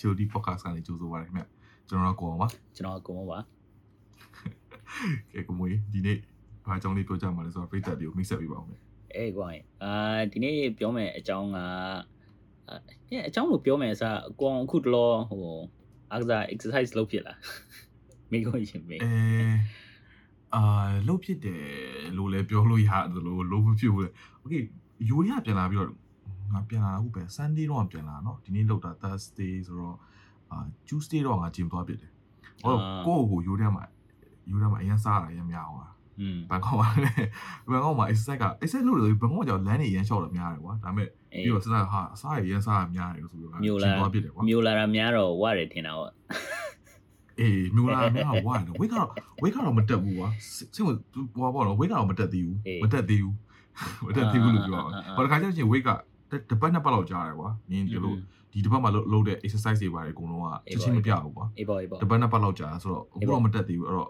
[0.00, 1.42] ျိုဒီ podcast ကနေကြိုဆိုပါရခင်ဗျ
[1.88, 3.38] ကျွန်တော်ကကိုအောင်ပါ ကျွန်တော်ကိုမပါ
[5.32, 6.18] ကဲကိုမွေးဒီနေ့
[6.66, 8.80] ဘာအကြောင်းလေးပြောကြမှာလဲဆိုတော့ပြည်သက်တွေကိုမိတ်ဆက်ပေးပါဦးမယ်
[9.14, 9.48] အေးကွာ
[9.82, 9.92] အာ
[10.32, 12.76] ဒီနေ့ပြောမယ်အကြောင်းကအာ
[13.28, 15.56] အကြောင်းလို့ပြောမယ်အစားကိုအောင်အခုတလောဟို
[16.12, 17.38] အားကစား exercise လုပ်ဖြစ်လား
[18.30, 19.14] မိကိုရှင်မေး အဲ
[20.54, 20.64] အာ
[21.08, 21.62] လုတ်ဖြစ်တယ်
[22.16, 24.10] လို့လည်းပြောလို့ရတယ်လို့လုံးမဖြစ်ဘူးလေ
[24.40, 24.54] โอเค
[25.08, 25.90] ယူရပြန်လာပြီးတော့
[26.53, 29.97] ငါပြန်လာအခုပဲ Sunday တော့ပြန်လာနော်ဒီနေ့လောက်တာ Thursday ဆိုတော့
[30.51, 32.11] အာ Tuesday တော့ငါဂျင်သွားပြစ်တယ်
[32.63, 33.83] ဟောကိုယ့်ကိုရိုးထဲမှာ
[34.49, 35.87] ရိုးထဲမှာအရင်စားတာရများအောင်ပါ
[36.49, 37.27] ဘန်ကောက်မှာလည်း
[37.71, 46.11] ဘန်ကောက်မှာ exercise က exercise လုပ်တယ်ဘန်ကောက်ကြောင့်လမ်းတွေရမ်းလျှောက်တာများတယ်ကွာဒါပေမဲ့ပြီးတော့စဉ်းစားဟာအစားရရမ်းစားတာများတယ်ဆိုပြီးတော့မျိုးလာသွားပြစ်တယ်ကွာမျိုးလာတာများတော့ဝရတယ်ထင်တာပေါ့
[47.39, 49.09] အေးမျိုးလာများတော့ဝရတယ်ဝိတ်ကတော့
[49.41, 50.29] ဝိတ်ကတော့မတက်ဘူးကွာ
[50.75, 50.97] စိတ်ဝင်
[51.39, 53.35] ဟောပေါ့နော်ဝိတ်ကတော့မတက်သေးဘူးမတက်သေးဘူး
[54.07, 55.89] မတက်သေးဘူးလို့ပြောတာဘာတစ်ခါကျရင်ဝိတ်က
[56.49, 58.13] တပတ်နှစ်ပတ်လောက်ကြာတယ်ကွာနင်းဒီလို
[58.51, 64.09] ဒီတစ်ပတ်မှာလုပ်တဲ့ exercise တွေပါတယ်အကုန်လုံးကချက်ချင်းမပြဘူးကွာအေးပေါ့အေးပေါ့တပတ်နှစ်ပတ်လောက်ကြာဆိုတော့အခုတော့မတက်သေးဘူးအဲ့တော့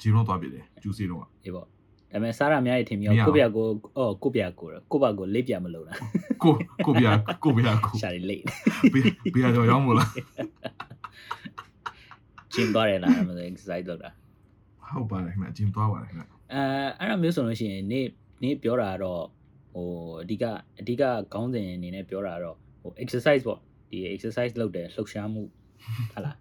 [0.00, 1.68] ဂျီလုံးသွားပြစ်တယ်ကျူစီတော့အေးပေါ့ဒါ
[2.12, 3.66] ပေမဲ့စားရများရထင်မြောမရဘူးကိုပြကို
[3.98, 5.98] အော်ကိုပြကိုကိုပါကိုလိပ်ပြမလို့လား
[6.42, 6.52] ကို
[6.86, 7.06] ကိုပြ
[7.44, 8.44] ကိုပြကိုရှာလိလိပ်
[8.92, 10.10] ဘေးဘေးကတော့ရောက်မလား
[12.52, 14.10] ဂျင်းသွားတယ်လားအဲ့လို exercise လုပ်တာ
[14.88, 16.28] ဟုတ်ပါတယ်ခင်ဗျအချင်းသွားပါတယ်ခင်ဗျအဲ
[16.98, 18.06] အဲ့လိုမျိုးဆိုလို့ရှိရင်နေ့
[18.42, 19.22] နေ့ပြောတာကတော့
[19.74, 19.86] ဟို
[20.22, 20.44] အဓိက
[20.80, 21.02] အဓိက
[21.32, 23.58] ခေါင်းစဉ်အနေနဲ့ပြောတာကတော့ဟို exercise ပေါ့
[23.90, 25.42] ဒီ exercise လုပ်တယ်လှုပ်ရှားမှု
[26.12, 26.36] ဟုတ်လား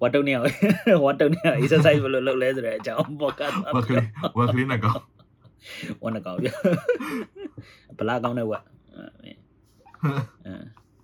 [0.00, 0.46] ဝတ်တုံနေအောင်
[1.04, 4.06] ဝတ်တုံနေအောင် exercise ဘယ်လိုလုပ်လဲဆိုတဲ့အကြောင်း podcast ဝက်ကလေး
[4.38, 4.94] ဝက်ကလေးနဲ့ကော
[6.02, 6.48] ဝတ်နကောင်ပြ
[7.98, 8.62] ဘလာကောင်းတဲ့ဝတ်
[10.46, 10.54] အဲ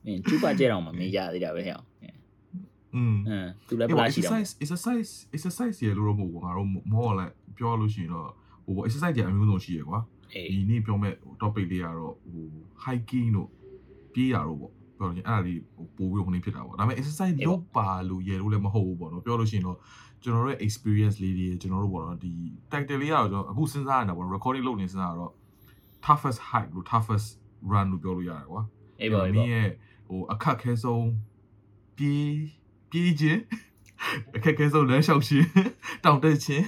[0.05, 1.87] မင်းကျူပါကြဲတော့မှမင်းရသေးတာပဲဟဲ့အောင်
[2.95, 8.29] อืมအင်းသူလည်းဘလာရှိတော့ exercise exercise exercise ရလို့တော့မဟုတ်ဘူးငါတို့မောလည်းပြောလို့ရှိရင်တော့
[8.65, 10.20] ဟို exercise တွေအမျိုးစုံရှိရကွာအေး
[10.51, 12.47] ဒီနေ့ပြောမဲ့ topic လေးကတော့ဟို
[12.85, 13.49] hiking တို့
[14.15, 15.61] ပြေးရတော့ပေါ့ပြောလို့ရှိရင်အဲ့ဒါလေး
[15.97, 19.79] ပို့ပြီးခုနေဖြစ်တာပေါ့ဒါပေမဲ့ exercise လုပ်ပါလို့ရလို့လည်းမဟုတ်ဘူးပေါ့နော်ပြောလို့ရှိရင်တော့
[20.23, 22.33] ကျွန်တော်တို့ရဲ့ experience လေးတွေကျွန်တော်တို့ပေါ့နော်ဒီ
[22.73, 25.33] title လေးကတော့ကျွန်တော်အခုစဉ်းစားရတာပေါ့ recording လုပ်နေစဉ်းစားရတော့
[26.05, 27.29] toughest hike လို့ toughest
[27.73, 28.63] run လို့ပြောလို့ရတယ်ကွာ
[29.01, 29.69] အေးပေါ့အေးမပေါ့င်းရဲ့
[30.09, 31.09] ဟိုအခက်ခဲဆုံး
[31.97, 32.31] ပြေး
[32.91, 33.41] ပြေးခြင်း
[34.37, 35.47] အခက်ခဲဆုံးလမ်းလျှောက်ခြင်း
[36.05, 36.67] တောင်တက်ခြင်း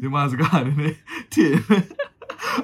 [0.00, 0.98] ဒီမှာစကားနည်းနည်း
[1.38, 1.54] ဖြစ်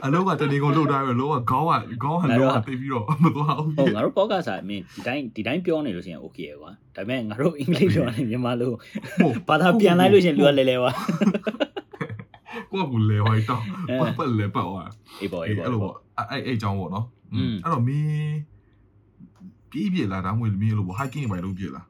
[0.05, 8.75] အလုံးကတနေကုန်လှုပ်တိုင်းပဲလုံးဝခေါင်းကခေါင်းကလုံးဝတိတ်ပြီးတော့မသွားဘူးဟုတ်ငါတို့ပေါ့ကစားအမင်းဒီတိုင်းဒီတိုင်းပြောနေလို့ရှိရင် okay ကွာဒါပေမဲ့ငါတို့အင်္ဂလိပ်ပြောနေမြန်မာလို့
[9.49, 10.93] ဘာသာပြန်လိုက်လို့ရှိရင်လူကလဲလဲကွာ
[12.73, 13.63] ကိုကဘူးလဲဝိုက်တော့
[14.01, 14.91] ပတ်ပတ်လဲပတ်သွား
[15.21, 18.37] အေးပေါ့အေးပေါ့အဲ့လိုပေါ့အဲ့အဲ့အကြောင်းပေါ့နော်အဲ့တော့မင်း
[19.71, 21.87] ပြေးပြေးလာဒါမှမဟုတ်မင်းအဲ့လိုပေါ့ hiking တွေပဲလုပ်ပြေးလား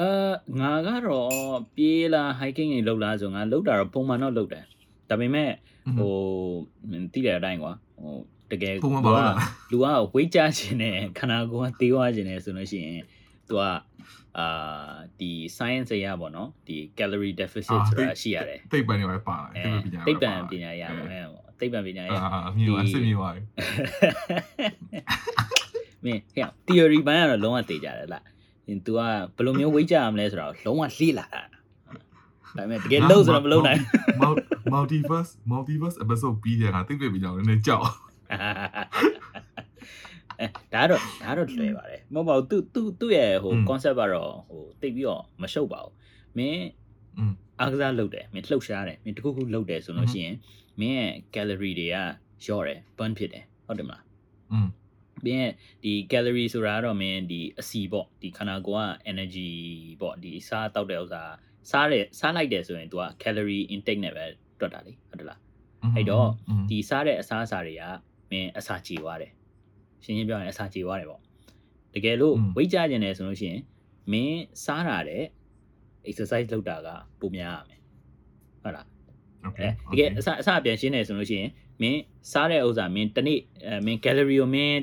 [0.00, 0.10] အဲ
[0.60, 1.28] ငါကတော့
[1.76, 4.64] ပြေးလာ hiking တွေလုပ်လားဆိုငါလုပ်တာတော့ပုံမှန်တော့လုပ်တယ်
[5.10, 5.50] ဒါပေမဲ့
[5.98, 6.14] ဟို
[6.90, 8.16] မင်းသိတဲ့အတိုင်းကွာဟို
[8.52, 9.34] တကယ်ပုံမှန်ပါလား
[9.70, 13.02] လူကဝိတ်ကြခြင်းနဲ့ခန္ဓာကိုယ်ကသေးသွားခြင်းနဲ့ဆိုလို့ရှိရင်
[13.48, 13.62] तू က
[14.38, 19.62] အာဒီ science အရာပေါ့နော်ဒီ calorie deficit ဆိုတာရှိရတယ်သိပ္ပံတွေပဲပါလာအဲ
[20.06, 23.46] သိပ္ပံပညာသိပ္ပံပညာရပါမယ်ပေါ့သိပ္ပံပညာရအာမြင်ပါစစ်မြင်ပါမင်း
[26.34, 28.24] ဟဲ့ theory ဘိုင်းကတော့လုံးဝသိကြတယ်လား။
[28.86, 29.00] तू က
[29.36, 31.42] ဘယ်လိုမျိုးဝိတ်ကြရမလဲဆိုတော့လုံးဝလှေးလာတာ။
[32.58, 33.80] ဒါပေမဲ့တကယ်လုံးဆိုတော့မလုံးနိုင်
[34.74, 37.88] multiverse multiverse episode ပြီးရတာသိပြီပြီးတော့နည်းနည်းကြောက်
[40.72, 45.92] ဒါတော့ဒါတော့လွယ်ပါတယ်မဟုတ်ပါဘူးသူသူသူ့ရဲ့ဟို concept ကတော့ဟိုတိတ်ပြီးတော့မရှုပ်ပါဘူး
[46.38, 46.62] မင်း
[47.60, 50.36] အကစားလုပ်တယ်မင်းလှုပ်ရှားတယ်မင်းတခုခုလုပ်တယ်ဆိုလို့ရှိရင်
[50.80, 51.96] မင်းရဲ့ gallery တွေက
[52.44, 54.02] လျော့တယ် burn ဖြစ်တယ်ဟုတ်တယ်မလား
[54.52, 54.68] อืม
[55.24, 55.52] ပြီးရင်
[55.84, 59.50] ဒီ gallery ဆိုတာကတော့မင်းဒီအစီပေါ့ဒီခန္ဓာကိုယ်က energy
[60.00, 61.22] ပေါ့ဒီစားတောက်တဲ့ဥစ္စာ
[61.70, 64.24] စားတယ်စားလိုက်တယ်ဆိုရင် तू က calorie intake နဲ့ပဲ
[64.60, 65.40] တွက်တာလေဟုတ်တလား
[65.96, 66.28] အဲ့တော့
[66.70, 67.82] ဒီစားတဲ့အစားအစာတွေက
[68.30, 69.32] မင်းအစာကြေသွားတယ်
[70.04, 71.20] ရှင်းရှင်းပြောရင်အစာကြေသွားတယ်ပေါ့
[71.94, 73.60] တကယ်လို့ weight ကျကျင်တယ်ဆိုလို့ရှိရင်
[74.12, 75.24] မင်းစားတာတဲ့
[76.08, 76.88] exercise လုပ်တာက
[77.20, 77.80] ပုံများရမယ်
[78.62, 78.86] ဟုတ်လား
[79.44, 81.50] အဲတကယ်အစအစပြန်ရှင်းနေဆိုလို့ရှိရင်
[81.82, 82.00] မင်း
[82.32, 83.40] စားတဲ့ဥစ္စာမင်းတနေ့
[83.86, 84.78] မင်း gallery ကိုမင်း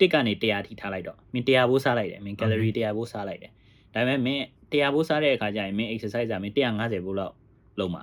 [0.00, 3.52] တစ်ကနေ100ထိထားလိုက်တော့မင်း100ဘိုးစားလိုက်တယ်မင်း gallery 100ဘိုးစားလိုက်တယ်
[3.94, 4.44] ဒါပေမဲ့မင်း
[4.76, 7.34] 100ဘိုးစားတဲ့အခါကျရင်မင်း exercise အမင်း150ဘိုးလောက်
[7.78, 8.02] လုံးမှာ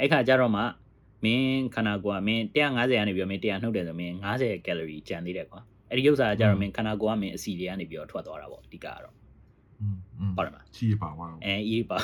[0.00, 0.62] အဲ့ခါကျတော့မှ
[1.24, 5.60] မင်းခန္ဓာကိုယ်ကမင်း150ကနေပြီးတော့မင်း100နှုတ်တယ်ဆိုမင်း90 calorie ကျန်သေးတယ်ကွာ
[5.90, 9.14] အဲ့ဒီဥစ္စာကကျတော့မင်းခန္ဓာကိုယ်ကမင်းအစီတွေကနေပြီးတော့ထွက်သွားတာပေါ့အဓိကကတော့
[10.36, 11.98] ဟုတ်တယ်မလားချီပါပါအဲအေးပါ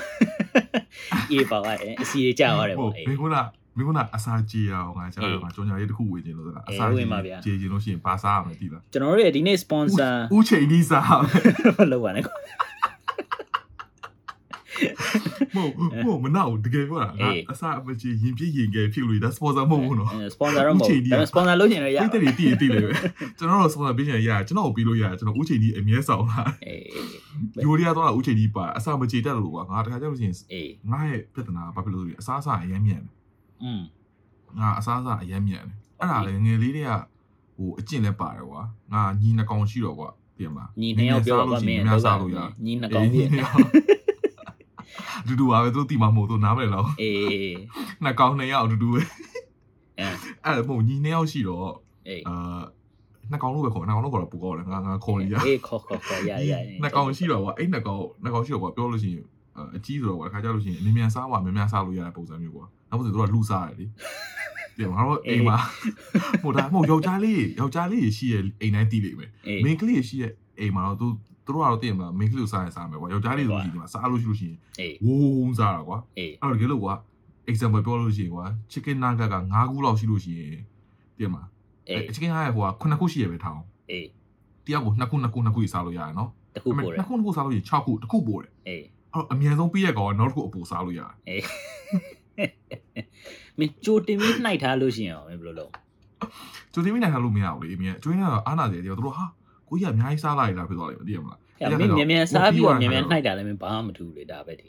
[1.31, 1.66] အေးပါက
[2.02, 6.84] အစီတွေကျသွားတယ်ပေါ့အေးဟုတ်လားမင်းကအစာကြေရအောင်ငါကျတော့ငါကြောင်ညာရေးတစ်ခုဝေခြင်းလို့ဆိုတာအစာ
[7.44, 11.19] ကြေခြင်းလို့ရှိရင်ဘာစားရမလဲတိလားကျွန်တော်တို့ရဲ့ဒီနေ့ sponsor ဦးချိန်ကြီးစား
[11.78, 12.37] မလုပ်ပါနဲ့ကွာ
[15.55, 22.95] မဟုတ်မဟုတ်မနောက်တကယ်ပြောတာငါအစအမကြီးရင်ပြည့်ရင်ကဲဖြစ်လို့ဒါ sponsor မဟုတ်ဘူးနော်စပွန်ဆာတော့မဟုတ်ဘူးဒါပေမဲ့ sponsor လုပ်ချင်လည်းရပိတ်တယ်တည်တည်လေပဲ
[23.39, 33.15] ကျွန်တော်တို့ sponsor ပေးချင်ရကျွန်တော်ကိုပြီးလို့ရကျွန်တော်ဦးချိန်ကြီးအမြဲဆောင်လာအေးယူရီးယားတော့ဦးချိန်ကြီးပါအစမကြီးတက်လို့ကွာငါတခါကျလို့ရှိရင်အေးငါရဲ့ပြဿနာဘာဖြစ်လို့လဲအစားအစာအရင်မြန်တယ်
[33.63, 33.81] อืม
[34.59, 36.91] ငါအစားအစာအရင်မြန်တယ်အဲ့ဒါလေငယ်လေးတွေက
[37.57, 43.19] ဟိုအကျင့်လဲပါတယ်ကွာငါညီနှကောင်ရှိတော့ကွာသိရမလားညီနှစ်ယောက်ပြောတော့မင်းများစားလို့ရညီနှစ်ကောင်ပြ
[45.19, 47.56] ည့်ဒူဒူပါပဲသူတိမမို့သူနားမလဲတော့အေး
[48.03, 49.03] နှစ်ကောင်နှစ်ယောက်အတူတူပဲ
[49.99, 50.09] အဲ
[50.44, 51.70] အဲ့ဒါမို့ညီနှစ်ယောက်ရှိတော့
[52.09, 52.61] အေးအာ
[53.31, 59.25] နှစ်ကောင်လို့ပဲခေါ်နှစ်ကောင်လို့ခေါ်တော့ပူကောတယ်ငါငါခေါ်နေရအေးခေါ်ခေါ်ခေါ်ရရနှစ်ကောင်ရှိတော့ကွာအဲ့နှစ်ကောင်နှစ်ကောင်ရှိတော့ကွာပြောလို့ရှိရင်
[59.76, 63.87] အကြီးဆိုတော့ကွာအခါကျလို့ရှိရင်အမြင်မြန်စားပါမြန်မြန်စားလို့ရတဲ့ပုံစံမျိုးကွာနောက်ဆိုသူတို့ကလူစားတယ်လေ
[64.76, 65.56] ပြန်ငါတို့အိမ်မှာ
[66.43, 71.06] ဟိုဒါမဟုတ်ယောက်ျားလေးယောက်ျားလေးရှိရဲ့အိမ်တိုင်းတည်လိမ့်မယ်အေးမင်းကလေးရှိရဲ့အိမ်မှာတော့သူ
[71.49, 76.95] သူတို့ကတော့တည်မှာမင်းကလေးကိုစားရင်စားမယ်ကွာယောက်ျားလေးဆိုလို့ရှိရင်စားလို့ရှိလို့ရှိရင်အေးဝုန်းစားတာကွာအေးအဲ့တော့တကယ်လို့ကွာ
[77.50, 80.55] example ပြောလို့ရှိရင်ကွာ chicken nugget က9ခုလောက်ရှိလို့ရှိရင်
[81.19, 81.43] တည်မှာ
[81.89, 84.06] အေးအဲ chicken nugget ဟိုက9ခုရှိရပဲထားအောင်အေး
[84.67, 91.43] တယောက်ကို2ခု2ခု2ခုစားလို့ရတယ်နော်တခုပို့တယ်2ခု2ခုစားလို့ရှိရင်6ခုတစ်ခုပို့တယ်အေးအဲ့တော့အမြန်ဆုံးပြီးရကောင်ကနောက်တစ်ခုအပူစားလို့ရတယ်အေး
[93.59, 95.73] မင်းကြိုတင်ပြီးနှိုက်ထားလို့ရှိရင်ရောမင်းဘယ်လိုလုပ်
[96.73, 99.25] ကျိုးတင်မိနိုင်ထားလို့မရဘူးလေအမြင်ကျွေးနေတာအားနာတယ်တယောက်တို့ဟာ
[99.68, 104.68] ကိုကြီးကအများကြီးစားလိုက်လားဖြစ်သွားလိမ့်မယ်သိရမလား အဲ့မင်းမြန်မြန်စားပြီးတော့မြန်မြန်နှိုက်တာလည်းမင်းဘာမှမထူလေဒါပဲဒီ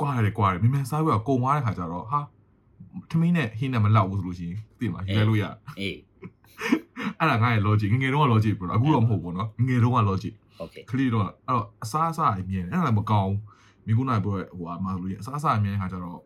[0.00, 2.20] ကွာတယ်ကွာတယ်မြန်မြန်စားပြီးတော့ကုံသွားတဲ့ခါကျတော့ဟာ
[3.10, 5.44] ထမင်းနဲ့ဟင်းနဲ့မလောက်ဘူးဆိုလို့ရှိရင်သိမှာယူလဲလို့ရ
[5.80, 5.96] အေး
[7.18, 13.34] အဲ့ဒါငါရဲ့ logic ငငယ်တုန်းက logic ပြောတာအခုတော့မဟုတ်ဘူးเนาะငငယ်တုန်းက logic โอเค ခလီတော့အဲ့တော့အစားအစာအမြင်အဲ့ဒါလည်းမကောင်း
[13.86, 16.20] မိကုနာပြောဟိုအမလို့အစားအစာအမြင်ခါကျတော့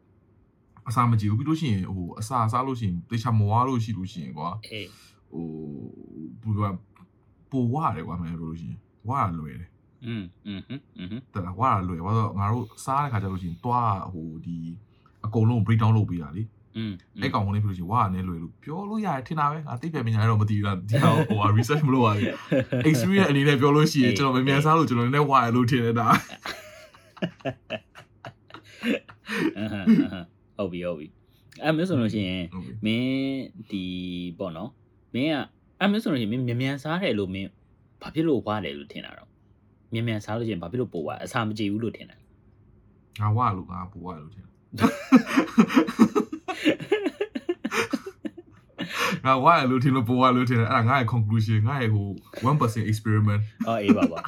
[0.89, 4.89] အစာမကြည့်ဘူးပြီးလို့ရှိရင်ဟိုအစာစားလို့ရှိရင်တေချာမဝါလို့ရှိလို့ရှိရင်ကွာ အေး
[5.33, 5.45] ဟို
[6.43, 6.63] ဘူက
[7.51, 9.71] ပူဝရတယ်ကွာမင်းပြောလို့ရှိရင်ဝါရလွယ်တယ်
[10.07, 14.57] อืมอืมอืม တလားဝါရလွယ်ဘာလို့ငါတို့စားတဲ့ခါကျလို့ရှိရင်တွားဟိုဒီ
[15.25, 16.43] အကုန်လုံး break down လုပ်ပေးတာလေ
[16.77, 16.93] อืม
[17.23, 22.31] အဲ့ကောင်ကလေးပြောလို့ရှိရင်ဝါရနဲ့လွယ်လို့ပြောလို့ရတယ်ထင်တာပဲငါသိပြပညာရတော့မသိဘူးလားဒီတော့ဟို research မလုပ်ရဘူး
[22.91, 26.07] experience အနေနဲ့ပြောလို့ရှိရင်ကျွန်တော်မမြန်စားလို့ကျွန်တော်လည်းဝါရလို့ထင်နေတာ
[30.57, 31.07] ဟုတ်ပြီဟုတ်ပြီ
[31.63, 33.85] အဲ့မျိုးဆိုလို့ရှိရင် ဟုတ်ပြီ မင်းဒီ
[34.39, 34.71] ပေါ့နော်
[35.15, 35.39] မင်းက
[35.80, 37.50] အဲ့မျိုးဆိုလို့ရှိရင်မင်းမြန်မြန်စားတယ်လို့မင်း
[38.02, 39.30] ဘာဖြစ်လို့ဝါတယ်လို့ထင်တာတော့
[39.94, 42.18] မြန်မြန်စားလို့ရှိရင်ဘာဖြစ်လို့ပို့ဝါအစာမကြည့်ဘူးလို့ထင်တာ
[43.22, 44.46] ငါဝါလို့ငါပူဝါလို့ထင်
[49.26, 52.06] ငါဝါရလို့ထင်လို့ပူဝါလို့ထင်တယ်အဲ့ဒါငါရဲ့ conclusion ငါရဲ့ဟို
[52.46, 54.20] 1% experiment အော်အေးပါပါ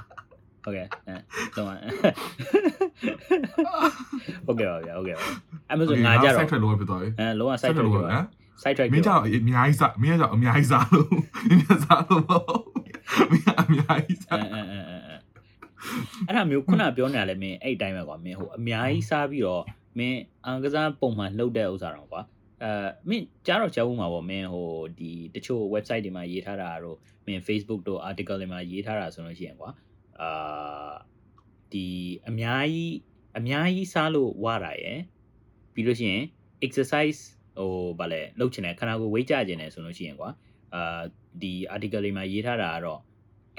[0.63, 1.15] ဟုတ်ကဲ့အဲ
[1.55, 1.65] တော့
[4.45, 5.25] ဟုတ်ကဲ့ပါဗျာဟုတ်ကဲ့ပါ
[5.69, 8.25] အဲ့မျိုးဆိုငါကြတော့စိုက်ထွက်လို့ဖြစ်သွားပြီအဲလောကစို site က်ထွက် track လို့ပြောဟမ်
[8.61, 11.09] site track မင်းကြောင့်အများကြီးစားမင်းကြောင့်အများကြီးစားလို့
[11.49, 12.65] မင်းစားလို့မဟုတ်
[13.31, 14.97] မင်းအများကြီးစားအဲအဲအဲအဲ
[16.27, 19.63] အဲ့ဒါမျိုးခုနပြောနေရလဲမင်းအဲ့အတိုင်းပဲကွာမင်းဟိုအများကြီးစားပြီးတော့
[19.97, 22.21] မင်းအင်္ဂစားပုံမှန်လှုပ်တဲ့ဥစ္စာတော့ကွာ
[22.63, 24.69] အဲမင်းကြားတော့ကြားဘူးမှာပေါ့မင်းဟို
[24.99, 29.69] ဒီတချို့ website တွေမှာရေးထားတာတို့မင်း Facebook တို့ article တွေမှာရေးထားတာဆိုလို့ရှိရင်ကွာ
[30.21, 30.91] အာ
[31.73, 31.87] ဒီ
[32.29, 32.95] အများကြီး
[33.37, 34.99] အများကြီးစားလို့ဝတာရယ်
[35.73, 36.23] ပြီးလို့ရှိရင်
[36.65, 37.19] exercise
[37.59, 40.29] ဟိုဗာလဲလှုပ်ချင်တယ်ခန္ဓာကိုယ် weight ကျကျင်တယ်ဆိုလို့ရှိရင်ကွာ
[40.75, 41.01] အာ
[41.41, 42.99] ဒီ article တွေမှာရေးထားတာကတော့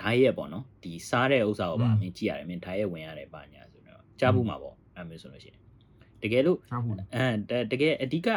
[0.01, 5.59] ဓာတ်ရက်ပေါ့နော်ဒီစားတဲ့ဥစ္စာကိုပါမင်းကြည့်ရတယ်မင်းဓာတ်ရက်ဝင်ရတယ်ပါညာဆိုတော့ကြားဘူးမှာပေါ့အဲ့မျိုးဆိုလို့ရှိရင်
[6.23, 8.29] တကယ်လို့စားဘူးအဲတကယ်အဓိက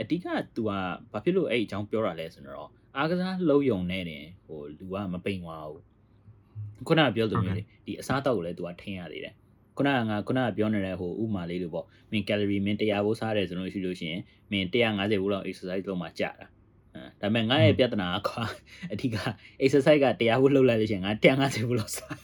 [0.00, 0.26] အဓိက
[0.56, 0.70] तू က
[1.12, 9.34] ဘာဖြစ်လို့အဲ့အကြောင်းပြောတာလဲဆိုတော့အားကစားလုံးယုံနေတယ်ဟိုလူကမပိန်သွားဘူးခုနကပြောသူမျိုးလေဒီအစားအသောက်ကိုလည်း तू ကထင်းရသေးတယ်
[9.76, 16.46] ခုနကငါခုနကပြောနေတဲ့ဟိုဥမာလေးလိုပေါ့မင်း calorie မင်း100ဘိုးစားတယ်ဆိုလို့ရှိလို့ရှိရင်မင်း150ဘိုးလောက် exercise လုပ်မှကြာတာ
[16.94, 18.44] အဲဒါပေမဲ့ငါရဲ့ပြဿနာကခွာ
[18.92, 19.16] အဓိက
[19.64, 22.16] exercise က100ဘိုးလုပ်လိုက်လို့ရှိရင်ငါ150ဘိုးလောက်စား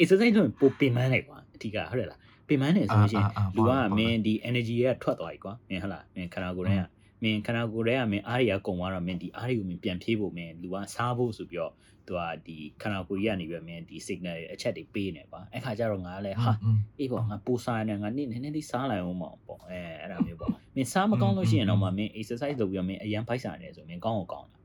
[0.00, 6.84] exercise လုပ်ရင်ပိုပင်ပန်းတယ်ကွာအဓိကဟုတ်တယ်လားပင်ပန်းတယ်ဆိုလို့ရှိရင်လူကမင်းဒီ energy ကထွက်သွားပြီကွာမင်းဟလားမင်းခန္ဓာကိုယ်ထဲက
[7.23, 11.73] မင်းခန္ဓာကိုယ်ထဲကမင်းအားတွေကကုန်သွားတော့မင်းဒီအားတွေကိုမင်းပြန်ဖြည့်ဖို့မင်းလူကစားဖို့ဆိုပြီးတော့
[12.07, 16.51] သူကဒီခန္ဓာကိုယ်ကြီးကနေပြီးမင်းဒီ signal တွေအချက်တွေပေးနေကွာအဲ့ခါကျတော့ငါလည်းဟာ
[16.99, 24.59] အေးပေါ့ငါပူစားနေငါနေ့နည်းနည်းလေးစားလိုက်အောင်ပေါ့ပေါ့အဲအဲ့ဒါမျိုးပေါ့မင်းစားမကောင်းလို့ရှိရင်တော့မှမင်း exercise လုပ်ပြီးတော့မင်းအရန်ဖိုက်စားနေဆိုမင်းကောင်းအောင်ကောင်းတာ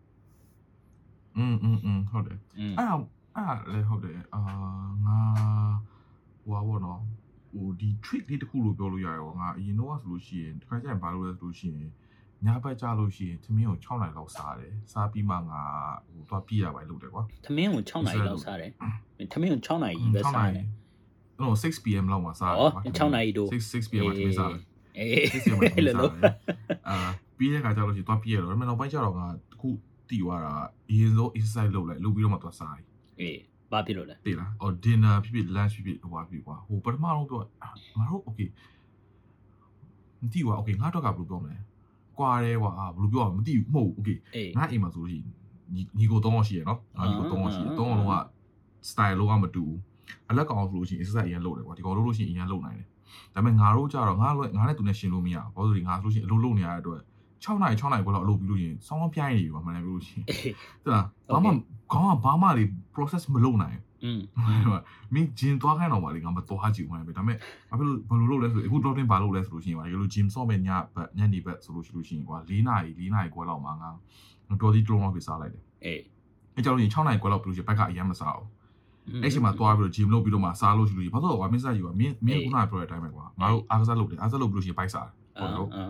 [1.38, 2.94] อืมอืมอืมဟုတ်တယ် อืม အဲ့ဒါ
[3.36, 4.40] အဲ့ဒါလည်းဟုတ်တယ်အာ
[5.06, 5.18] ငါ
[6.42, 7.00] ဟိုပါဘောနော်
[7.54, 11.90] ဟိုဒီ trick လေးတစ်ခုလို့ပြောလို့ရရောငါအရင်တော့ဆိုလို့ရှိရင်တစ်ခါကျရင်ဘာလို့လဲဆိုလို့ရှိရင်
[12.45, 15.61] ညဘက်ကြလို့ရှိရင်သမင်းကို6နိုင်လောက်စားတယ်စားပြီးမှငါ
[16.07, 20.65] ဟိုသွားပြေးရပါလို့တယ်ကွာသမင်းကို6နိုင်လောက်စားတယ်မင်းသမင်းကို6နိုင်ကြီးပဲစားတယ်
[21.41, 24.61] နော် 6pm လောက်မှာစားဩ6နိုင်တို့6 6pm မှာသမင်းစားတယ်
[24.97, 26.23] အေး 6pm မှာသမင်းစားလို့တယ်
[26.89, 26.97] အာ
[27.37, 29.69] ပြီးတဲ့ခါကျလို့ရှိရင်သွားပြေးရတော့ဒါပေမဲ့နောက်ပိုင်းကျတော့ငါတခု
[30.09, 30.53] တီသွားတာ
[30.89, 32.85] အရင်ဆုံး exercise လုပ်လိုက်လုပ်ပြီးတော့မှသွားစားတယ်
[33.21, 33.39] အေး
[33.71, 37.39] ဘာဖြစ်လို့လဲတည်လားအော် dinner ဖြစ်ဖြစ် lunch ဖြစ်ဖြစ်ဟိုပါဖြစ်ကွာဟိုပထမတော့ပြော
[37.97, 38.49] ငါတို့ okay
[40.21, 41.57] မသိဘူးကွာ okay ငါတော့ကဘယ်လိုပြောမလဲ
[42.19, 45.25] ကွာတယ်ကွာဘယ်လိုပြောရမလဲမသိဘူးမဟုတ်ဘူး okay အေးငါအိမ်မှာဆိုလို့ရှိရင်
[45.73, 48.15] ညီညီကို၃ယောက်ရှိရနော်ငါညီကို၃ယောက်ရှိရအာ၃ယောက်လုံးက
[48.89, 49.77] style လုံးကမတူဘူး
[50.29, 52.87] အလက်ကောင်ဆိုလို့ရှိရင် exercise အရင်လုပ်တယ်ကွာဒီကောင်လုပ်လို့ရှိရင်အရင်လုပ်နိုင်တယ်
[53.35, 57.01] ဒါပေမဲ့ငါတို့ကြတော့ငါလည်းငါနဲ့သူနဲ့ရှင်လို့မရဘူးဘာလို့လဲဆိုရင်ငါဆိုလို့ရှိရင်အလုပ်လုပ်နေရတဲ့အတွက်
[57.43, 60.53] 6နာရီ6နာရီခွဲလောက်အလုပ်ပြီးလို့ရှိရင်စောင်းစောင်းပြိုင်းနေပြီကွာမှန်တယ်ပြောလို့ရှိရင်အေး
[60.83, 61.49] ဟုတ်လားဘာမှ
[61.91, 62.63] ခေါင်းကဘာမှလေ
[62.95, 64.83] process မလုပ်နိုင် อืมဘူး
[65.13, 67.37] မင်းဂျင်သွားခိုင်းတော့ပါလေငါမသွားကြည့်ဘူးမှန်ပဲဒါပေမဲ့
[67.69, 73.91] ဘာဖြစ်လို့ဘယ်လိုလုပ်လဲဆိုအခုတော့တင်ဘာလုပ်လဲဆိုလို့ရှိရင်ပါဒီလို gym ဆော့မဲ့ညဘက်ညနေဘက်ဆိုလို့ရှိလို့ရှိရင်ကွာ၄နာရီ၄နာရီခွဲလောက်မှငါ
[74.61, 76.01] တော်ဒီတလုံးလောက်ပြစားလိုက်တယ်အေး
[76.55, 78.47] အဲကြောင့်ရင်6နိုင်ခွဲလောက်ပြလို့ရှိရင်ဘက်ကအရင်မစားဘူး
[79.23, 85.87] အဲ့ချိန်မှာသွားပြီးတော့ gym လုပ်ပြီးတော့မှစားလို့ရှိလို့ရှိရင်ဘာလို့ကွာမင်းစားယူကွာမင်းမင်းခုနကပြောတဲ့အတိုင်းပဲကွာငါတို့အားကစားလုပ်တယ်အားကစားလုပ်ပြီးလို့ရှိရင်ဘိုက်စားတယ်အာဟုတ်တယ်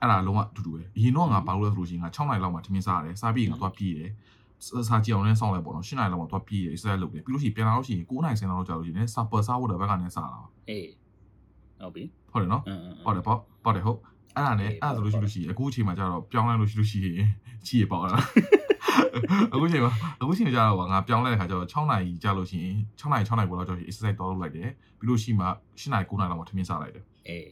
[0.00, 4.10] အာအဲ့ဒါလုံးဝအတူတူပဲအရင်တော့ငါဘာလို့လဲဆိုလို့ရှိရင်ငါ6နိုင်လောက်မှထမင်းစားရတယ်စားပြီးရင်ငါသွားပြေးတယ်
[4.88, 10.88] စားကြည့်အောင်လည်းစောင့်လိုက်ပေါ့နော်10နိုင်လောက်မှသွားပြေးတယ် exercise လုပ်တယ်ပြီးလို့ရှိရင်ပြန်လာလို့ရှိရင်9နိုင်10လောက်ကြာလို့ရှိရင်စာပတ်စားဖို့တဲ့ဘက်ကနေစားလာအေး
[11.80, 13.98] ဟုတ်ပြီဟုတ်တယ်နော်အင်းဟုတ်တယ်ပေါ့ပေါ့တယ်ဟုတ်
[14.34, 17.28] အဲ့ဒါနဲ့အဲ့ဒါဆိုလို့ရှိလို့ရှိရင်အခုအချိန်မှာကျတော့ပြောင်းလဲလို့ရှိလို့ရှိရင်
[17.66, 18.22] ချီရပေါ့လား
[19.52, 25.46] အခုအချိန်မှာအခုအချိန်ကျတော့ငါပြောင်းလဲတဲ့ခါကျတော့6နိုင်ကြာလို့ရှိရင်6နိုင်6နိုင်ပေါ်လောက်ကြာရင် exercise တောလုပ်လိုက်တယ်ပြီးလို့ရှိမှ
[25.80, 27.48] 10နိုင်9နိုင်လောက်မှထမင်းစားလိုက်တယ်အေး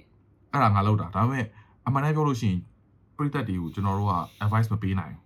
[0.53, 1.47] အဲ့ဒါငါလုပ်တာဒါပေမဲ့
[1.87, 2.59] အမှန်တမ်းပြောလို့ရှိရင်
[3.17, 5.26] ပရိသတ်တွေကိုကျွန်တော်တို့က advice မပေးနိုင်อืมဘူး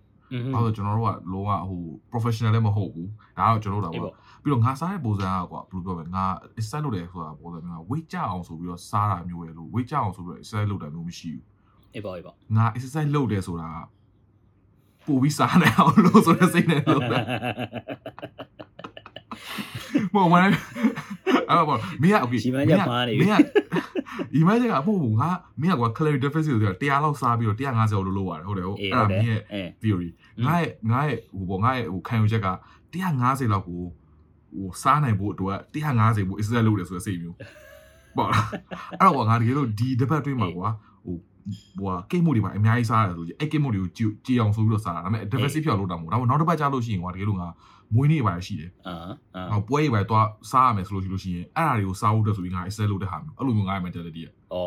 [0.53, 3.07] ဘာလို့လဲကျွန်တော်တို့ကလောကဟို professional လည်းမဟုတ်ဘူး။
[3.37, 6.25] ဒါတော့ကျွန်တော်တို့အေးကပေါ့ပြီးတော့ငါစားတဲ့ပုံစံကကွာဘယ်လိုပြောမလဲငါ
[6.57, 11.43] exercise လုပ်တယ်ဆိုတာပုံစံမျိုးက weight ကျအောင်ဆိုပြီးတော့စားတာမျိုးပဲလို့ weight ကျအောင်ဆိုပြီးတော့ exercise လုပ်တာမျိုးမရှိဘူး
[11.95, 17.19] အေးပေါ့အေးပေါ့။ငါ exercise လုပ်တယ်ဆိုတာကပိုပြီးစားနိုင်အောင်လို့ဆိုတဲ့စိတ်နဲ့လုပ်တာ။
[20.13, 20.49] မဟုတ်မလား
[21.49, 23.45] အဲ့တော့မင်းက okay ရှိမှချက်မှားနေပြီမင်းက
[24.33, 25.29] ဒီမင်းကမဟုတ်ဘူးငါ
[25.61, 30.09] မင်းကကွာ calorie deficit ဆိုတာ100လောက်စားပြီးတော့150လောက်လုပ်ရတယ်ဟုတ်တယ်ဟုတ်အေးအဲ့ဟုတ်ဒါတယ်မင်းရဲ့အေး theory
[30.45, 32.49] ငါရဲ့ငါရဲ့ဟိုပေါ့ငါရဲ့ဟိုခံယူချက်က
[32.93, 33.81] 150လောက်ကို
[34.55, 35.57] ဟိုစားနိုင်ဖို့အတွက်
[35.95, 37.37] 150ကို exercise လုပ်တယ်ဆိုတဲ့စိတ်မျိုး
[38.17, 38.45] ပေါ့လား
[38.99, 40.69] အဲ့တော့ကွာငါတကယ်လို့ဒီတစ်ပတ်အတွင်းမှာကွာ
[41.05, 41.15] ဟို
[41.79, 47.47] ဟိုကိတ်မှုတွေပါအများကြီးစားရတယ်ဆိုကြအဲ့ကိတ်မှုတွေကိုကြည်ကြည်အောင်ဆိုပြီးတော့စားတာဒါပေမဲ့ deficit ဖြစ်အောင်လုပ်တာမဟုတ်ဒါပေမဲ့နောက်တစ်ပတ်ကြာလို့ရှိရင်ကွာတကယ်လို့ငါ
[47.95, 48.95] မွေးနေ့ပါရှိတယ်အာ
[49.35, 54.57] အာဟောပွဲတွေပါတော့စားရမယ်ဆိုလို့ရှိလို့ရှိရင်အဲ့ဒါတွေကိုစားဖို့အတွက်ဆိုပြီးငါ exercise လုပ်တဲ့ဟာမျိုးအဲ့လိုမျိုးငါရဲ့ mentality อ่ะဩ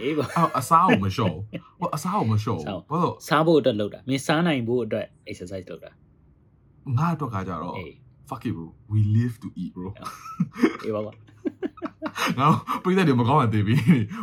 [0.00, 1.42] အေးပေါ့အဲ့အစားကိုမလျှော့ဘူး
[1.80, 5.90] ဟိုအစားကိုမလျှော့စားဘူးဘာလို့စားဖို့အတွက်လုပ်တာမင်းစားနိုင်ဖို့အတွက် exercise လုပ်တာ
[6.98, 7.92] ငါအတွက်ကကြတော့အေး
[8.28, 9.90] fuck it bro we live to eat bro
[10.84, 11.12] အေးပါပါ
[12.38, 12.48] ငါ
[12.82, 13.74] ပြိတ္တတွေမကောင်းတဲ့ပြီ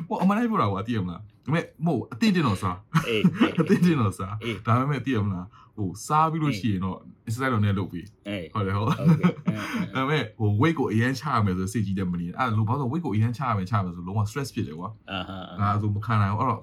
[0.08, 3.24] ဟိုအမှန်တည်းပြောတာကွာသိရမလား ဒါပေမဲ့မဟုတ်အတင်းတင်းတော့စားအေး
[3.60, 4.34] အတင်းတင်းတော့စား
[4.66, 8.08] ဒါပေမဲ့သိရမလားဟိုစားပြီးလို့ရှိရင်တော့ exercise တော့နည်းလုပ်ပြီး
[8.54, 15.20] ဟုတ်တယ်ဟုတ်ဒါပေမဲ့ဟို weight ကိုအရင်ချရမယ်ဆိုစိတ်ကြီးတယ်မနေအဲ့လိုဘာလို့ weight ကိုအရင်ချရမယ်ချရမယ်ဆိုလုံးဝ stress ဖြစ်တယ်ကွာအာ
[15.60, 16.62] ဟာဒါဆိုမခံနိုင်ဘူးအဲ့တော့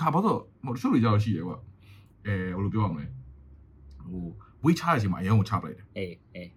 [0.00, 1.56] ခါဘာလို့ဟိုတချို့တွေကြတော့ရှိတယ်ကွာ
[2.26, 3.06] အဲဟိုလိုပြောရမလဲ
[4.06, 4.24] ဟို
[4.64, 6.48] weight ချရချိန်မှာအရင်ကိုချပလိုက်တယ်အေးအေး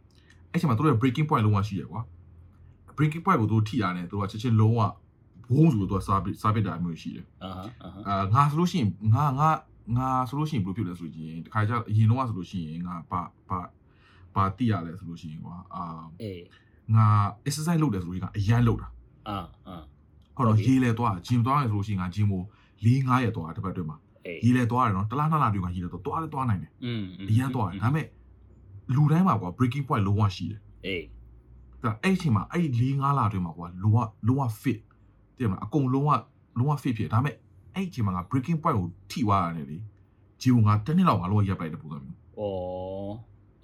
[0.51, 2.01] အဲ့ချိန်မှာတို့ရဲ့ breaking point လုံးဝရှိရကွာ
[2.97, 4.81] breaking point ကိုတို့ထိတာနဲ့တို့ကချက်ချင်းလုံးဝ
[5.49, 9.49] ဘုံဆိုတော့စားပစ်စားပစ်တာမျိုးရှိတယ်အာဟာအာဟာအာငါဆိုလို့ရှိရင်ငါငါ
[9.97, 13.59] ငါဆိုလို့ရှိရင်ဘယ်လိုဖြစ်လဲဆိုရင်တခါကျအရင်တော့ဆိုလို့ရှိရင်ငါပါပါ
[14.35, 15.83] ပါတိရလဲဆိုလို့ရှိရင်ကွာအာ
[16.21, 16.41] အေး
[16.95, 17.05] ငါ
[17.47, 18.87] exercise လုပ်တယ်ဆိုရင်ကအရန်လုပ်တာ
[19.29, 19.37] အာ
[19.67, 19.77] အာ
[20.35, 22.43] ဟုတ်တော့ရေးလဲသွား gym သွားတယ်ဆိုလို့ရှိရင်ငါ gym ကို
[22.85, 28.07] ၄၅ရက်သွားတစ်ပတ်အတွင်းမှာအေးရေးလဲသွားတယ်နော်တလားနှစ်လားပြုံးကရေးလဲသွားသွားလဲသွားနိုင်တယ်อืมအရန်သွားတယ်ဒါပေမဲ့
[28.95, 31.03] လူတိုင်းမှာကွာ breaking point လုံးဝရှိတယ်အေး
[31.83, 34.79] ဒါအဲ့ဒီအချိန်မှာအဲ့ဒီ၄၅လအတွင်းမှာကွာလုံးဝလုံးဝ fit
[35.39, 36.11] တည်မလားအကုန်လုံးက
[36.59, 37.35] လုံးဝ fit ဖြစ်ဒါပေမဲ့
[37.75, 39.77] အဲ့ဒီချိန်မှာငါ breaking point ကိုထိသွားရတယ်လေ
[40.41, 42.43] ဂျီဝငါတစ်နှစ်လောက်ငါလုံးဝရပ်ပလိုက်တဲ့ပုံစံမျိုးဩ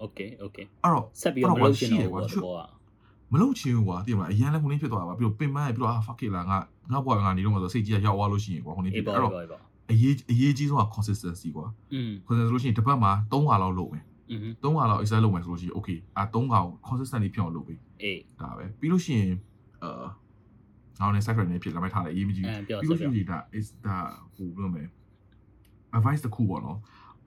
[0.04, 2.64] okay okay အဲ့တော့ဆက်ပြီးတော့မလုပ်ချင်တော့ဘူးကွာ
[3.32, 6.58] မလုပ်ချင်ဘူးကွာတည်မလားအရန်လည်းခုနေဖြစ်သွားတာပါပြီးတော့ပင်မရပြီးတော့အာ fuck it လာငါ
[6.92, 9.32] ငါဘွားငါနေတော့မှဆိုစိတ်ကြီးကရောက်သွားလို့ရှိရင်ကွာခုနေဖြစ်အဲ့တော့
[9.90, 11.66] အရေးအရေးကြီးဆုံးက consistency ကွာ
[12.26, 14.04] consistency လို့ရှိရင်တစ်ပတ်မှာ3ခါလောက်လုပ်မယ်
[14.62, 19.32] သုံးခါလောက် exercise လုပ်မယ်ဆိုလို့ရှိရင် okay အာသုံးခါကို consistently ဖြစ်အောင်လုပ်ပေးအေးဒါပဲပြီးလို့ရှိရင်
[19.82, 20.04] အာ
[21.00, 23.96] ငါနဲ့ side track နေဖြစ်လာမဲ့ထားတယ်အရေးမကြီးအဲပြောဘူးပြီးဆက်လို့ရှိပြောရင်ဒါ is ဒါ
[24.34, 24.84] ဟိုဘယ်လိုမလဲ
[25.96, 26.78] advice တစ်ခုပေါ့နော်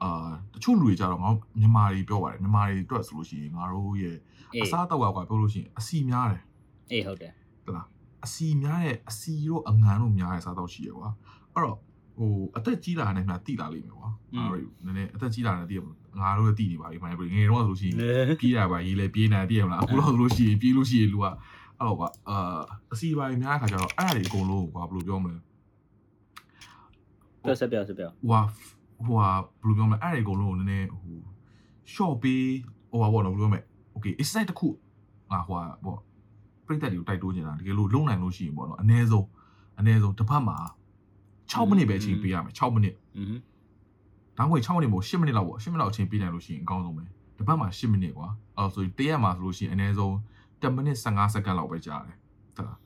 [0.04, 4.18] အာတချို့လူတွေကြတော့ငါမြန်မာတွေပြောပါတယ်မြန်မာတွေအတွက်ဆိုလို့ရှိရင်ငါတို့ရဲ့
[4.54, 6.44] အေးအစားအသောက်ကကွာပြောလို့ရှိရင်အစီများတယ်
[6.92, 7.32] အေးဟုတ်တယ်
[7.66, 7.88] တလား
[8.26, 11.10] အစီများတဲ့အစီတို့အငန်တို့များတဲ့စားတော့ရှိရကွာ
[11.54, 11.78] အဲ့တော့
[12.18, 15.82] ဟိုအသက်ကြီးလာတဲ့များတိလာလိမ့်မယ်ကွာငါတို့နည်းနည်းအသက်ကြီးလာတဲ့တည်း
[16.22, 17.96] ငါတို့လည်းတိနေပါပြီမိုင်းငယ်တော့ဆိုလို့ရှိရင်
[18.42, 21.26] ပြေးရပါရေးလဲပြေးနေတည်ရမလားအခုတော့ဆိုလို့ရှိရင်ပြေးလို့ရှိရင်လူက
[21.80, 22.60] အဲ့တော့ကွာအာ
[22.94, 25.36] အစီပိုင်းများတဲ့ခါကျတော့အဲ့ဒါတွေအကုန်လုံးကွာဘယ်လိုပြောမလဲ
[27.44, 28.42] ပြောဆက်ပြောဆက်ပြောဟိုဟာ
[29.06, 29.30] ဟိုဟာ
[29.62, 31.18] ဘယ်လိုပြောမလဲအဲ့ဒါတွေအကုန်လုံးကိုနည်းနည်းဟို
[31.94, 32.46] short ပေး
[32.92, 33.62] ဟိုဟာပေါ့နော်ဘယ်လိုပြောမလဲ
[33.96, 34.68] okay exercise တစ်ခု
[35.32, 36.00] ငါဟိုဟာပေါ့
[36.66, 39.28] ပြိတ္တတွေကိုတိုက်တိုးနေတာတကယ်လို့လုံနိုင်လို့ရှိရင်ပေါ့နော်အနည်းဆုံး
[39.80, 40.58] အနည်းဆုံးတစ်ဖက်မှာ
[41.52, 43.36] 6မိနစ်ပဲအချိန်ပေးရမယ်6မိနစ်อืม
[44.38, 47.04] ဒါမှမဟုတ်6မိနစ်မို့10မိနစ်လောက်ပေါ့10မိနစ်လောက်အချိန်ပေးနိုင်လို့ရှိရင်အကောင်းဆုံးပဲ
[47.38, 50.16] တစ်ပတ်မှာ10မိနစ်ကွာအဲ့ဆိုရင်တရက်မှာဆိုလို့ရှိရင်အနည်းဆုံး
[50.62, 52.18] 10မိနစ်15စက္ကန့်လောက်ပဲကြာတယ်
[52.56, 52.78] ဟုတ်လား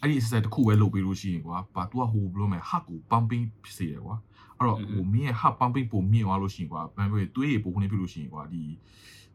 [0.00, 4.16] အဲ့ဒီ exercise တစ်ခုပဲလုပ်ပြီးလို့ရှိရင်ကွာဘာ तू ကဟိုဘယ်လိုမလဲ heart ကို pumping ဖြစ်စေတယ်ကွာ
[4.56, 8.62] အဲ့တော့ဟိုမင်းရဲ့ heart pumping ပုံမြင့်သွားလို့ရှိရင်ကွာဘယ်လိုသွေးရပုံခင်းဖြစ်လို့ရှိရင်ကွာဒီ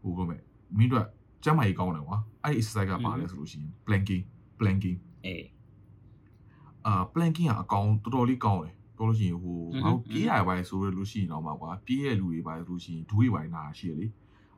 [0.01, 0.37] ဟိုဘယ်လိုမလဲ
[0.77, 1.05] မင်းတို့
[1.43, 4.23] ကျမ်းမာရေးကောင်းတယ်ကွာအဲ့ဒီ exercise ကပါလဲဆိုလို့ရှိရင် planking
[4.59, 5.45] planking အေး
[6.85, 14.05] အာ planking ကအကောင်တော်တော်လေးကောင်းတယ်ပြောလို့ရှိရင်ဟိုငါတို့ပြေးရပါဆိုရလို့ရှိရင်တော့မှာကွာပြေးရလူတွေပါလို့ရှိရင်ဒွေးပိုင်းနာရှိရလေ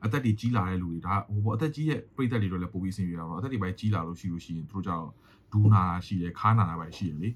[0.05, 5.07] အသက်တွေကြီးလာတဲ့လူတွေဒါဟိုပေါ့အသက်ကြီးရဲ့ပြိသက်တွေတော့လည်းပိုပြီးဆင်ပြေတာပေါ့အသက်တွေပိုင်းကြီးလာလို့ရှိလို့ရှိရင်တို့ကြောင့်
[5.53, 7.29] ဒူးနာရှိတယ်ခါနာတာပဲရှိတယ်လေ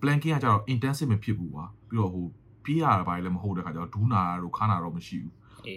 [0.00, 2.26] planking ကကြတော့ intensive မဖြစ်ဘူးကွာပြီးတော့ဟို
[2.64, 5.32] ပြေးရတာပါလည်းမဟုတ်တဲ့ခါကျတော့ဒူးနာတို့ခါနာတော့မရှိဘူး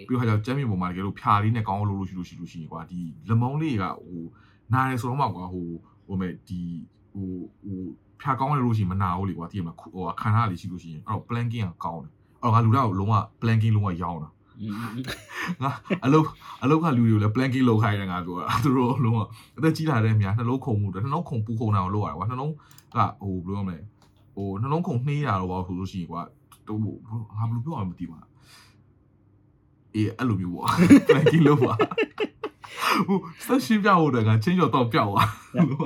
[0.06, 4.22] ပြီးတော့ခါကျတော့ကျမ်းမြေပေါ်မှာတကယ်လို့ဖြာလေးနဲ့ကောင်းလို့လို့ရှိလို့ရှိလို့ရှိရင်ကွာဒီလမုံလေးကဟို
[4.72, 5.68] နာတယ်ဆိုတော့မှကွာဟို
[6.06, 6.60] ဟိုမဲ့ဒီ
[7.12, 7.28] ဟို
[7.64, 7.80] ဟို
[8.20, 14.28] ဖြာကောင်းလို့ရှိရင်မနာဘူးလေကွာတကယ်မှာဟိုခံရလေးရှိလို့ရှိရင်အဲ့တော့ planking ကကောင်းတယ်အဲ့တော့ငါလူတော့လုံးဝ planking လုံးဝရောင်းတာ
[15.62, 15.70] ငါ
[16.04, 16.26] အလုတ်
[16.62, 19.18] အလုတ်ကလူတွေကိုလည်း planking လုပ်ခိုင်းတယ်ငါပြောတာသူတို့လုံးဝ
[19.58, 22.52] အသက်ကြီးလာတဲ့များနှလုံးခုန်မှုတွေနှလုံးခုန်ပူခုန်တာကိုလုပ်ရတယ်ကွာနှလုံး
[22.94, 23.78] ကဟိုဘယ်လိုမလဲ
[24.34, 26.22] ဟိုနှလုံးခုန်နှေးတာတော့ဘာလို့ဆိုလို့ရှိရင်ကွာ
[26.68, 26.80] တို့
[27.38, 28.18] ငါဘယ်လိုပြောအောင်မသိပါ
[29.94, 30.68] အေးအဲ့လိုမျိုးပေါ့
[31.08, 31.74] planking လုပ်ပါ
[33.08, 35.28] ဟိုဆက်ရှင်းပြဖို့တည်းကချင်းကျော်တော့ပြောက်သွား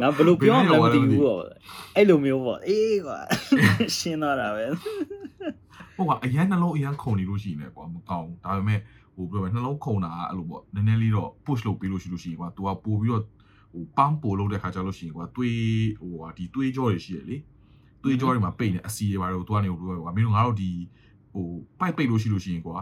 [0.03, 1.41] ငါဘယ်လိုပြောမှမသိဘူးပေါ့
[1.97, 3.19] အဲ့လိုမျိုးပေါ့အေးကွာ
[3.97, 4.65] ရှင်းသွားတာပဲ
[5.97, 8.81] ဟုတ်ကအရန်နှလုံးအရန်ခုန်နေလို့ရှိရင်လည်းကွာမကောင်းဘူးဒါပေမဲ့
[9.15, 13.23] ဟိုပြောမယ်နှလုံးခုန်တာကအဲ့လိုပေါ့နည်းနည်းလေးတော့ push လုပ်ပေးလို့ရှိလို့ရှိရင်ကွာ तू ကပို့ပြီးတော့
[13.73, 15.59] ဟိုပန်းပို့လုပ်တဲ့ခါကျလို့ရှိရင်ကွာတွေး
[16.01, 17.37] ဟိုဟာဒီတွေးကြောတွေရှိရလေ
[18.03, 20.71] တွေးကြောတွေမှာပိတ်နေအစီတွေပါတော့ तू ကနေဟိုပြောကွာမင်းတို့ငါတို့ဒီ
[21.33, 21.47] ဟို
[21.81, 22.79] ပိုက်ပိတ်လို့ရှိလို့ရှိရင်ကွာ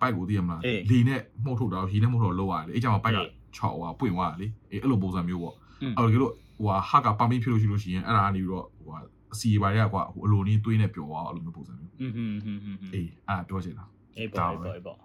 [0.00, 0.60] ပိုက်ကိုသိရမလား
[0.90, 3.20] လေနဲ့မှုတ်ထုတ်တာရေနဲ့မှုတ်ထုတ်လောက်ရတယ်အဲ့ကြောင့်ပိုက်က
[3.56, 5.54] 6ဟိုပွင့်သွားတာလေအေးအဲ့လိုပုံစံမျိုးပေါ့
[5.96, 8.98] အဲ့တော့ဒီလိုဟိုဟာဟာကပါမင်းဖြစ်လို့ရှိလို့ရှိရင်အဲ့ဒါကနေပြီးတော့ဟိုဟာ
[9.33, 13.85] အစီပါရကွာဟိုအလိုနည်းသွေးနဲ့ပျော်သွားအဲ့လိုမျိုးပုံစံမျိုး อืมอืมอืมอืม အေးအဲ့ဒါပြောချင်တာ
[14.17, 14.99] အေးပေါ့အေးပေါ့အေးပေါ့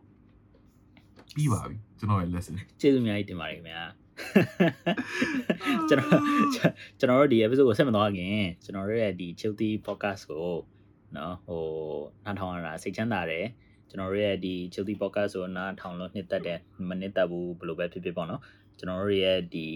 [1.36, 3.82] ပြီးပါပြီကျွန်တော်ရဲ့ lesson ကျေးဇူးအများကြီးတင်ပါတယ်ခင်ဗျာ
[5.88, 6.20] ကျွန်တော်
[6.98, 10.50] ကျွန်တော်တို့ဒီ episode ကိုဆက်မသွားခင်ကျွန်တော်တို့ရဲ့ဒီ Chilty podcast ကို
[11.14, 11.64] เนาะဟို
[12.24, 13.46] နားထောင်ရတာစိတ်ချမ်းသာတယ်
[13.88, 18.40] ကျွန်တော်တို့ရဲ့ဒီ Chilty podcast ကိုနားထောင်လို့နှစ်သက်တယ်မနှစ်သက်ဘူးဘယ်လိုပဲဖြစ်ဖြစ်ပေါ့နော်
[18.77, 19.67] ကျွန်တော်တို့ရဲ့ဒီ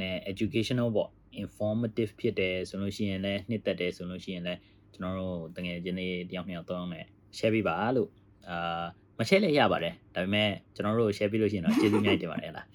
[0.00, 1.10] နဲ့ educational ပေါ့
[1.44, 4.60] informative ဖြစ်တယ်ဆိုလို့ရှိရင်လည်းနှစ်သက်တယ်ဆိုလို့ရှိရင်လည်း
[4.92, 7.04] ကျွန်တော်တို့တကယ်ချင်းလေးတယောက်နှစ်ယောက်သုံးနဲ့
[7.36, 8.08] share ပေးပါလို့
[8.48, 8.84] အာ
[9.18, 12.66] မ share လည်းရပါတယ်ဒါပေမဲ့ကျွန်တော်တို့ share ပေးလို့ရှိရင်တော့ကျေးဇူးအများကြီးတင်ပါတယ်ဟလား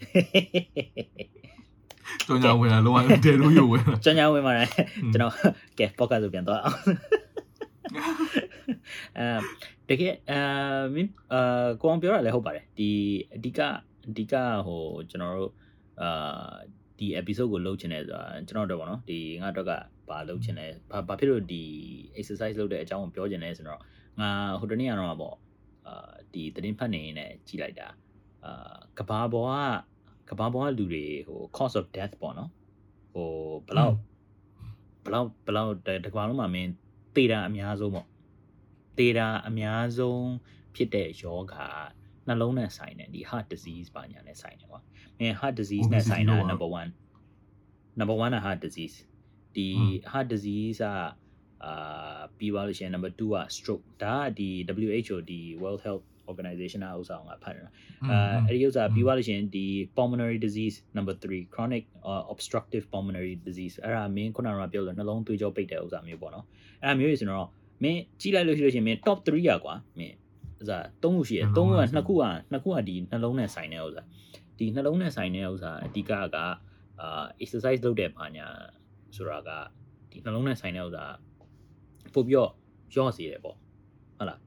[2.27, 4.67] ကြောင်ညာဝင်လာလုံးဝတဲလို့ရုပ်ဝင်လာကျွန်တော်ဝင်ပါတယ်
[5.13, 5.33] ကျွန်တော်
[5.79, 6.77] ကဲ podcast ကိုပြန်သွားအောင်
[9.17, 9.27] အဲ
[9.89, 10.39] တကယ်အဲ
[10.93, 12.89] မင်းအာကိုအောင်ပြောရလဲဟုတ်ပါတယ်ဒီ
[13.35, 13.59] အဓိက
[14.09, 14.33] အဓိက
[14.67, 15.51] ဟိုကျွန်တော်တို့
[16.01, 16.53] အာ
[16.97, 19.71] ဒီ episode ကိုလုပ်ချင်တယ်ဆိုတာကျွန်တော်တို့ပေါ့နော်ဒီငါတို့က
[20.09, 21.63] ဘာလုပ်ချင်လဲဘာဘာဖြစ်လို့ဒီ
[22.19, 23.81] exercise လုပ်တဲ့အကြောင်းကိုပြောချင်လဲဆိုတော့
[24.19, 24.29] ငါ
[24.59, 25.35] ဟိုတနေ့ကတော့ပေါ့
[25.87, 27.87] အာဒီသတင်းဖတ်နေရင်လည်းကြည်လိုက်တာ
[28.45, 29.49] အာကဘာပေါ်
[30.29, 32.49] ကကဘာပေါ်ကလူတွေဟို cause of death ပေါ့နော်
[33.13, 33.29] ဟို
[33.67, 33.95] ဘယ်လောက်
[35.03, 35.73] ဘယ်လောက်ဘယ်လောက်
[36.05, 36.71] တကဘာလုံးမှာမင်း
[37.15, 38.07] တေတာအများဆုံးပေါ့
[38.97, 40.27] တေတာအများဆုံး
[40.75, 41.55] ဖြစ်တဲ့ယောဂ
[42.27, 44.79] နှလုံးနဲ့ဆိုင်တယ်ဒီ heart disease ပါညာနဲ့ဆိုင်တယ်ကွာ
[45.19, 48.95] မင်း heart disease နဲ့ဆိုင်တာ number 1 number 1က heart disease
[49.55, 49.67] ဒီ
[50.11, 50.87] heart disease က
[51.65, 54.49] အာပြီးသွားလို့ရှိရင် number 2က stroke ဒါကဒီ
[54.89, 57.71] WHO ဒီ World Health Organization ကဥစ္စာကိုငါဖတ်နေတာ
[58.09, 59.65] အဲအဲ့ဒီဥစ္စာပြီးသွားလို့ရှိရင်ဒီ
[59.97, 66.45] pulmonary disease number 3 chronic uh, obstructive pulmonary disease အဲ့ဒါမင်းခုနကပြောလို့နှလုံးသွေးကြောပိတ်တဲ့ဥစ္စာမျိုးပေါ့နော်
[66.81, 67.49] အဲ့ဒါမျိုးကြီးဆိုတော့
[67.83, 70.15] မင်းကြည့်လိုက်လို့ရှိလို့ရှိရင်မင်း top 3อ่ะကွာမင်း
[70.63, 74.03] ဥစ္စာ3ခုရှိတယ်3ခုက2ခုက2ခုကဒီနှလုံးနဲ့ဆိုင်တဲ့ဥစ္စာ
[74.57, 76.37] ဒီနှလုံးနဲ့ဆိုင်တဲ့ဥစ္စာအဓိကက
[77.01, 78.47] အာ exercise လုပ်တဲ့ဘာညာ
[79.15, 79.49] ဆိုတာက
[80.11, 81.05] ဒီနှလုံးနဲ့ဆိုင်တဲ့ဥစ္စာ
[82.13, 82.51] ပို့ပြီးတော့
[82.95, 83.57] ရော့စေတယ်ပေါ့
[84.17, 84.39] ဟုတ်လား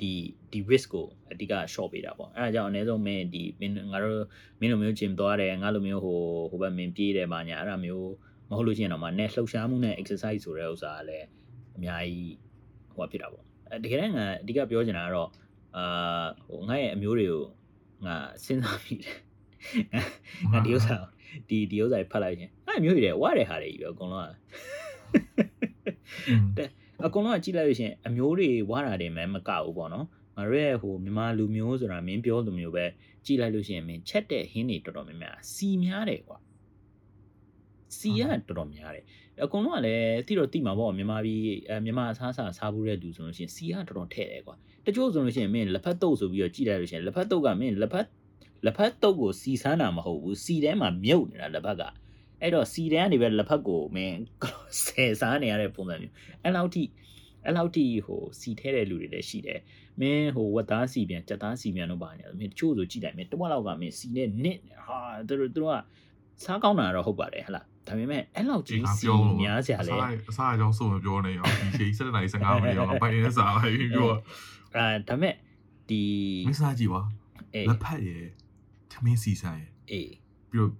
[0.00, 0.12] ဒီ
[0.50, 4.24] ဒီ risk ကိုအဓိက short ပေးတာပေါ့အဲဒါကြောင့်အနည်းဆုံးမင်းဒီမင်းငါတို့
[4.60, 6.18] မင်းလိုမျိုး gym သွားတယ်ငါလိုမျိုးဟို
[6.50, 8.10] ဟိုဘက်မင်းပြေးတယ်ဘာညာအဲ့ဒါမျိုး
[8.48, 11.26] မဟုတ်လို့ရှိရင်တော့မနဲ့လှုပ်ရှားမှုနဲ့ exercise ဆိုတဲ့ဥစ္စာကလည်း
[11.76, 12.36] အများကြီး
[12.94, 13.49] ဟိုဖြစ်တာပေါ့အဲ
[13.84, 15.28] တကယ်တမ်းငါအဓိကပြောချင်တာကတော့
[15.76, 17.44] အာဟိုငါရဲ့အမျိုးတွေကို
[18.06, 19.16] ငါစဉ်းစားမိတယ်
[20.52, 20.96] ငါဒီဥစ္စာ
[21.48, 24.30] ဒီဒီဥစ္စာဖတ်လိုက်ချင်းငါအမျိုးတွေဝါတဲ့ဟာတွေကြီးပဲအကုန်လုံးက
[27.04, 30.06] အကုန်လုံးကကြည့်လိုက်လို့ရှိရင်အမျိုးတွေဝါတာတွေမှမကဘူးပေါ့နော်
[30.36, 32.84] ငါတို့ရဲ့ဟိုမြန်မာလူမျိုးဆိုတာမင်းပြောလူမျိုးပဲ
[33.24, 36.38] ကြည့်လိုက်လို့ရှိရင်မင်းချက်တဲ့ဟင်းတွေတော်တော်များများစီများတယ်ကွာ
[37.98, 39.04] စီကတော်တော်များတယ်
[39.44, 48.06] အကုန်လုံးကလည်းတိတော့တိမှာပေါ့မြန်မာပြည်အဲမြန်မာအစားအစာစားဘူးတဲ့လူဆိုလို့ရှိရင်စီကတော်တော်ထဲ့တယ်ကွာတချို့ဆိုလို့ရှိရင်မင်းလက်ဖက်တုပ်ဆိုပြီးတော့ကြည့်လိုက်လို့ရှိရင်လက်ဖက်တုပ်ကမင်းလက်ဖက်
[48.64, 51.82] လက်ဖက်တုပ်ကိုစီဆန်းတာမဟုတ်ဘူးစီထဲမှာမြုပ်နေတာလက်ဖက်က
[52.40, 54.16] အဲ့တော့စီထဲကနေပဲလက်ဖက်ကိုမင်း
[54.84, 56.82] ဆယ်စားနေရတဲ့ပုံစံမျိုးအဲ့လောက်ထိ
[57.44, 59.60] အဲ့လောက်ထိဟိုစီထဲတဲ့လူတွေလည်းရှိတယ်
[60.00, 65.76] မင်းဟိုဝက်သားစီပြန်ကြက်သားစီပြန်တော့ပါနေတယ်မင်းတချို့ဆိုကြည့်လိုက်မင်းတဝက်လောက်ကမင်းစီနဲ့နစ်ဟာသူတို့သူတို့က
[66.44, 69.06] စားကောင်းတာတော့ဟုတ်ပါတယ်ဟလားဒါပေမဲ့အဲ့လောက်ကြီးစီ
[69.42, 69.92] များစရာလဲ
[70.30, 75.34] အစားအကြောင်းဆိုမပြောနဲ့ရောဒီချိန်7နာရီ15မိနစ်ရောပိုင်နေစားလိုက်ပြီးပြောအဲဒါပေမဲ့
[75.88, 76.02] ဒီ
[76.48, 77.00] မစားကြည့်ပါ
[77.68, 78.24] လက်ဖက်ရယ်
[78.92, 80.12] သမင်းစီဆိုင်ရယ်အေး
[80.50, 80.70] ပြီးတော့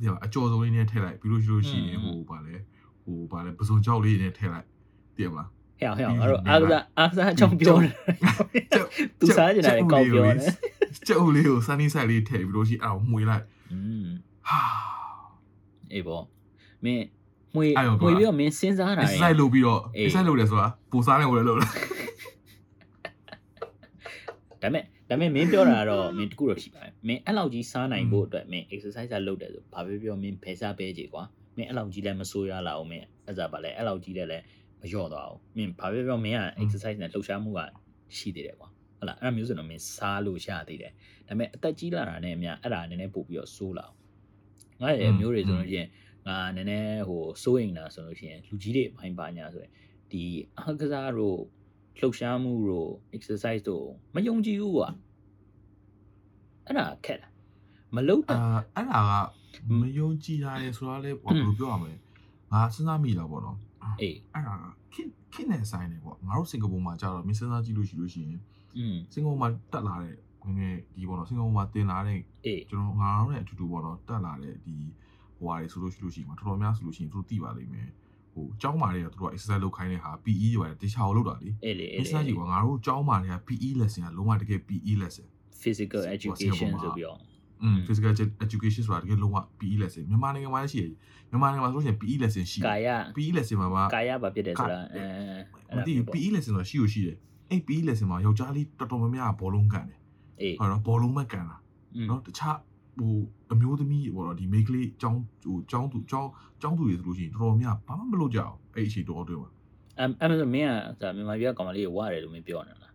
[0.00, 2.56] ဒီမှာအကျော်ဆုံးလေးနဲ့ထည့်လိုက်ပြီးလို့ရှိလို့ရှိရင်ဟိုဗာလဲ
[3.02, 4.66] ဟိုဗာလဲပစုံကြောက်လေးနဲ့ထည့်လိုက်
[5.16, 7.94] တည်မလားဟဲ့ဟဲ့ငါတို့အာသာအာသာအကြောင်းပြောတယ်
[9.20, 10.38] သူစားကျင်တာလည်းကောင်းပြောတယ်
[11.08, 14.06] ကျုပ်လေးကိုစနီးဆိုင်လေးထည့်ပြီးလို့ရှိအောင်မှွေလိုက်อืม
[14.48, 14.58] ဟာ
[15.92, 16.24] အေးပေါ့
[16.84, 17.04] မင်း
[17.54, 21.70] မွေအဲ့ရောမွေပြီးတော့မင်းစဉ်းစားတာ exercise လုပ်ပြီးတော့အေး exercise လုပ်တယ်ဆိုတာပူစားနေဝင်လို့လား
[24.62, 31.22] ဒါပေမဲ့ဒါပေမဲ့မင်းပြောတာကတော့မင်းတခုတော့ရှိပါတယ်မင်းအဲ့လောက်ကြီးစားနိုင်ဖို့အတွက်မင်း exercise လုပ်တယ်ဆိုဘာပဲပြောမင်းဖယ်စားပဲကြည်ကွာ
[31.56, 34.44] မင်းအဲ့လောက်ကြီးလည်းမဆိုးရလာအောင်မင်းအဲ့ဒါပါလဲအဲ့လောက်ကြီးလည်းလည်း
[34.80, 37.60] မလျော့သွားအောင်မင်းဘာပဲပြောမင်းက exercise နဲ့လှုပ်ရှားမှုက
[38.16, 40.92] ရှိသေးတယ်ကွာဟုတ်လားအဲ့ဒါမျိုးဆိုတော့မင်းစားလို့ရသေးတယ်
[41.28, 43.96] ဒါပေမဲ့အသက်ကြီးလာတာနဲ့အများအဲ့ဒါနည်းနည်းပို့ပြီးတော့ဆိုးလာအောင်
[44.80, 45.88] ငါရဲ့မျိုးတွေဆိုလို့ရှိရင်
[46.26, 49.72] ငါနည်းနည်းဟိုစိုးရင်တာဆိုလို့ရှိရင်လူကြီးတွေဘိုင်းပါညာဆိုရင်
[50.10, 50.22] ဒီ
[50.58, 51.38] အားကစားတို့
[51.98, 54.88] လှုပ်ရှားမှုတို့ exercise တို့မယုံကြည်ဘူးကွာ
[56.66, 57.28] အဲ့ဒါခက်တာ
[57.94, 59.00] မလုပ်တာအာအဲ့ဒါ
[59.54, 61.94] ကမယုံကြည်တာလေဆိုတာလေဘယ်လိုပြောရမလဲ
[62.52, 63.58] ငါစဉ်းစားမိတာပေါ့နော်
[64.00, 64.64] အေးအဲ့ဒါက
[64.94, 68.40] ခစ်ခစ်နဲ့ဆိုင်နေပေါ့ငါတို့စင်ကာပူမှာကြာတော့မင်းစဉ်းစားကြည့်လို့ရှိလို့ရှိရင်
[68.78, 74.76] อืมစင်ကာပူမှာတက်လာတဲ့ ငယ်ငယ်ဒီပေါ့နော်စင်ကာပူမှာတင်လာတဲ့အေးကျွန်တော်ငါတို့နဲ့အတူတူပေါ့နော်တက်လာတဲ့ဒီ
[75.38, 77.88] ဟိုဟာတွေဆိုလို့ရှိလို့ရှိရင်တော်တော်များဆိုလို့ရှိရင်သူတို့သိပါလိမ့်မယ်
[78.32, 85.26] ဟိုကျောင်းမာတွေကသူတို့က exercise လုပ်ခိုင်းတဲ့ဟာ PE တွေပါတယ်တခြားကိုလုပ်တာလေအေးလေမအေးင်းစဉ်းစားကြည့်လေကွာငါတို့ကျောင်းမာတွေက PE lesson ကလုံးဝတကယ် PE lesson
[85.62, 87.18] physical ဟို education စင်ကာပူမှာဆိုပြီးတော့
[87.62, 88.12] อืม physical
[88.44, 90.92] education ဆိုတာတကယ်လုံးဝ PE lesson မြန်မာနိုင်ငံမှာလည်းရှိတယ်
[91.30, 97.16] မြန်မာနိုင်ငံမှာဆိုလို့ရှိရင် PE lesson ရှိတယ်ကာယ PE lesson မှာပါကာယဘာဖြစ်တယ်ဆိုတာအဲမသိဘူး PE lesson ဆိုတာရှိလို့ရှိတယ်
[97.50, 99.99] အဲ့ PE lesson မှာယောက်ျားလေးတော်တော်များများကဘောလုံးကန်တယ်
[100.40, 101.56] အဲ့တော့ဘောလုံးမကန်တာ
[102.10, 102.56] နော်တခြား
[102.98, 103.14] ဟို
[103.52, 106.30] အမျိုးသမီးပေါ့နော်ဒီမိကလေးចောင်းဟိုចောင်းသူចောင်း
[106.62, 109.50] ចောင်းသူတွေဆိုလို့ရှိရင်တော်တော်များဘာမှမလုပ်ကြအောင်အဲ့အချိန်တော်တော်မှာ
[109.98, 112.88] အမ်အမ်မင်းကမြန်မာပြည်ကကောင်မလေးကိုဝရတယ်လို့မင်းပြောနေတာ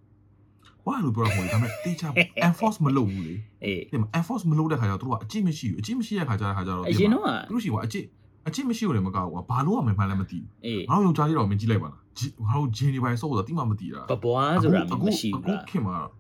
[0.85, 2.07] ဝါလို့ပြောမှာဒါပေမဲ့တေချာ
[2.47, 8.05] enforce မလုပ်ဘူးလေအေးဒီမှာ enforce မလုပ်တဲ့ခါကျတော့သူကအကျင့်မရှိဘူးအကျင့်မရှိတဲ့ခါကျတဲ့ခါကျတော့ဒီမှာသူတို့ရှိကွာအကျင့်
[8.47, 12.01] အချင်းမရှိဘူးလေမကောက်ကွာဘာလို့ရမှန်းလည်းမသိဘူးငါတို့ယောက်ျားလေးတော့မင်းကြည့်လိုက်ပါလား
[12.47, 16.11] ငါတို့ဂျင်းတွေပိုင်းစော့ဆိုတာတိမှမသိတာဘပွားဆိုတာမရှိဘူးလားအခုခင်မှာတော့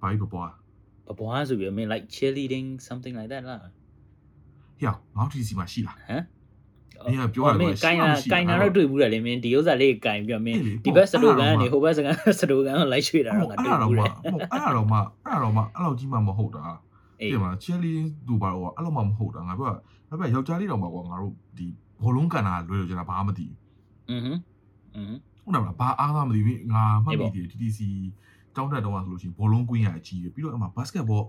[0.00, 0.50] ဘာကြီးပပွား
[1.08, 3.72] ဘဘွားဆိုပြီးတော့မင်း like cheerleading something like that လား ဟေ့
[4.86, 6.22] ငါတို့ဒီစီမှာရှိလား ဟမ်
[7.04, 14.10] မင်းကပြောရတယ် မင်း ကွာ ကိုင်းတာ ရှိမှမရှိတာ ကိုင်းတာတော့တွေ့ဘူးတယ်လေမင်းဒီဥစ္စာလေးကိုင်းပြီးတော့မင်း အေးလေ ဒီဘက်စလိုဂန်ကနေ ဟုတ် ဟိုဘက်စကန်စလိုဂန်ကိုလိုက်ရွှေ့တာ အဲ့ တော့ငါတွေ့ ဒါ ဘူး တော့
[14.10, 16.64] တ မှ ယ် အဲ့ဒါတော့မှအဲ့ဒါတော့မှအဲ့လောက်ကြီးမှမဟုတ်တာ
[17.20, 17.92] အေး ဒီမှာ cherry
[18.26, 21.66] သူပါတော့အဲ့လောက်မှမဟုတ်တာငါပြောတာဒါပေမဲ့ယောက်ျားလေးတော့မှကွာငါတို့ဒီ
[22.02, 23.46] ဘောလုံးကန်တာလွဲလို့ကျွန်တော်ဘာမှမသိ
[24.10, 24.32] อือဟึ
[24.96, 27.80] อือဟึ ဘူးဟုတ်တယ်မလားဘာအားသာမသိဘူးငါမှတ် အေးပေါ့ မိတယ် TTC
[28.59, 31.25] တောင်းတက်တော့ဆိုလို့ရှိရင်ဘောလုံးကွင်းရအကြီးပဲပြီးတော့အမှ basketball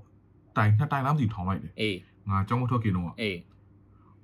[0.57, 1.97] တိုင်နှစ်တိုင်လားမသိဘူးထောင်လိုက်တယ်အေး
[2.31, 3.39] ငါကြောင်းမထွက်ခင်တော့အေး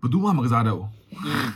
[0.00, 0.90] ဘယ်သူမှမကစားတော့ဘူး
[1.26, 1.48] อืม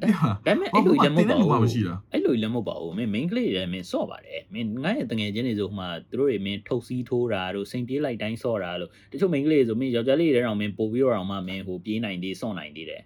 [0.00, 13.02] ဒီမှာဒါပေမဲ့အဲ့လိုလည်းမဟုတ်ပါဘာမှဘူးမရှိတာအဲ့လိုလည်းမဟုတ်ပါဘူးမင်း main ကလေးတွေလည်းမင်းစော့ပါတယ်မင်းငါ့ရဲ့တငယ်ချင်းတွေဆိုဟိုမှာသူတို့တွေမင်းထုတ်စီးထိုးတာတို့စိန်ပြေးလိုက်တိုင်းစော့တာလို့တချို့ main ကလေးတွေဆိုမင်းယောက်ျားလေးတွေတောင်မင်းပို့ပြီးတော့မှမင်းဟိုပြေးနိုင်သေးစော့နိုင်သေးတယ်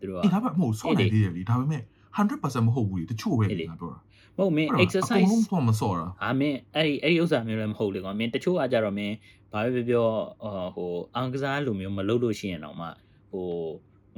[0.00, 1.82] သူတို့ကအေးဒါပေမဲ့မဟုတ်ဆော့နေသေးတယ်လीဒါပေမဲ့
[2.16, 3.98] 100%မဟုတ်ဘူးလေတချို့ပဲအေးလေငါပြောတာ
[4.38, 9.14] မဟုတ်မင်းဟုတ်တယ်အ exercise ကုန်လုံးတော့မဆော့တာအာမင်းအဲ့ဒီအဲ့ဒီဥစ္စာမျိုးလည်းမဟုတ်လေကွာမင်းတချို့ကကြတော့မင်း
[9.52, 10.06] ဘာပဲပြောပြော
[10.42, 12.86] အော်ဟိုအောင်ကစားလိုမျိုးမလုပ်လို့ရှိရင်တော့မှ
[13.32, 13.48] ဟို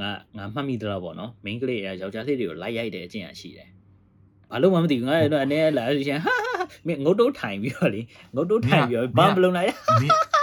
[0.00, 3.68] ငါငါမှတ်မိသလားပေါ့နော် main ကလေးကယောက်ျားလေးတွေကိုလိုက်ရိုက်တဲ့အကျင့်အရှိတယ်
[4.50, 8.00] ဘာလို့မှမသိဘူးငါအဲ့တော့အနေနဲ့လာလို့ရှိရင်ဟာဟာမင်းငုတ်တုတ်ထိုင်ပြီးတော့လေ
[8.34, 9.68] ငုတ်တုတ်ထိုင်ပြီးတော့ဘာမလုပ်နိုင်
[10.00, 10.39] မင်း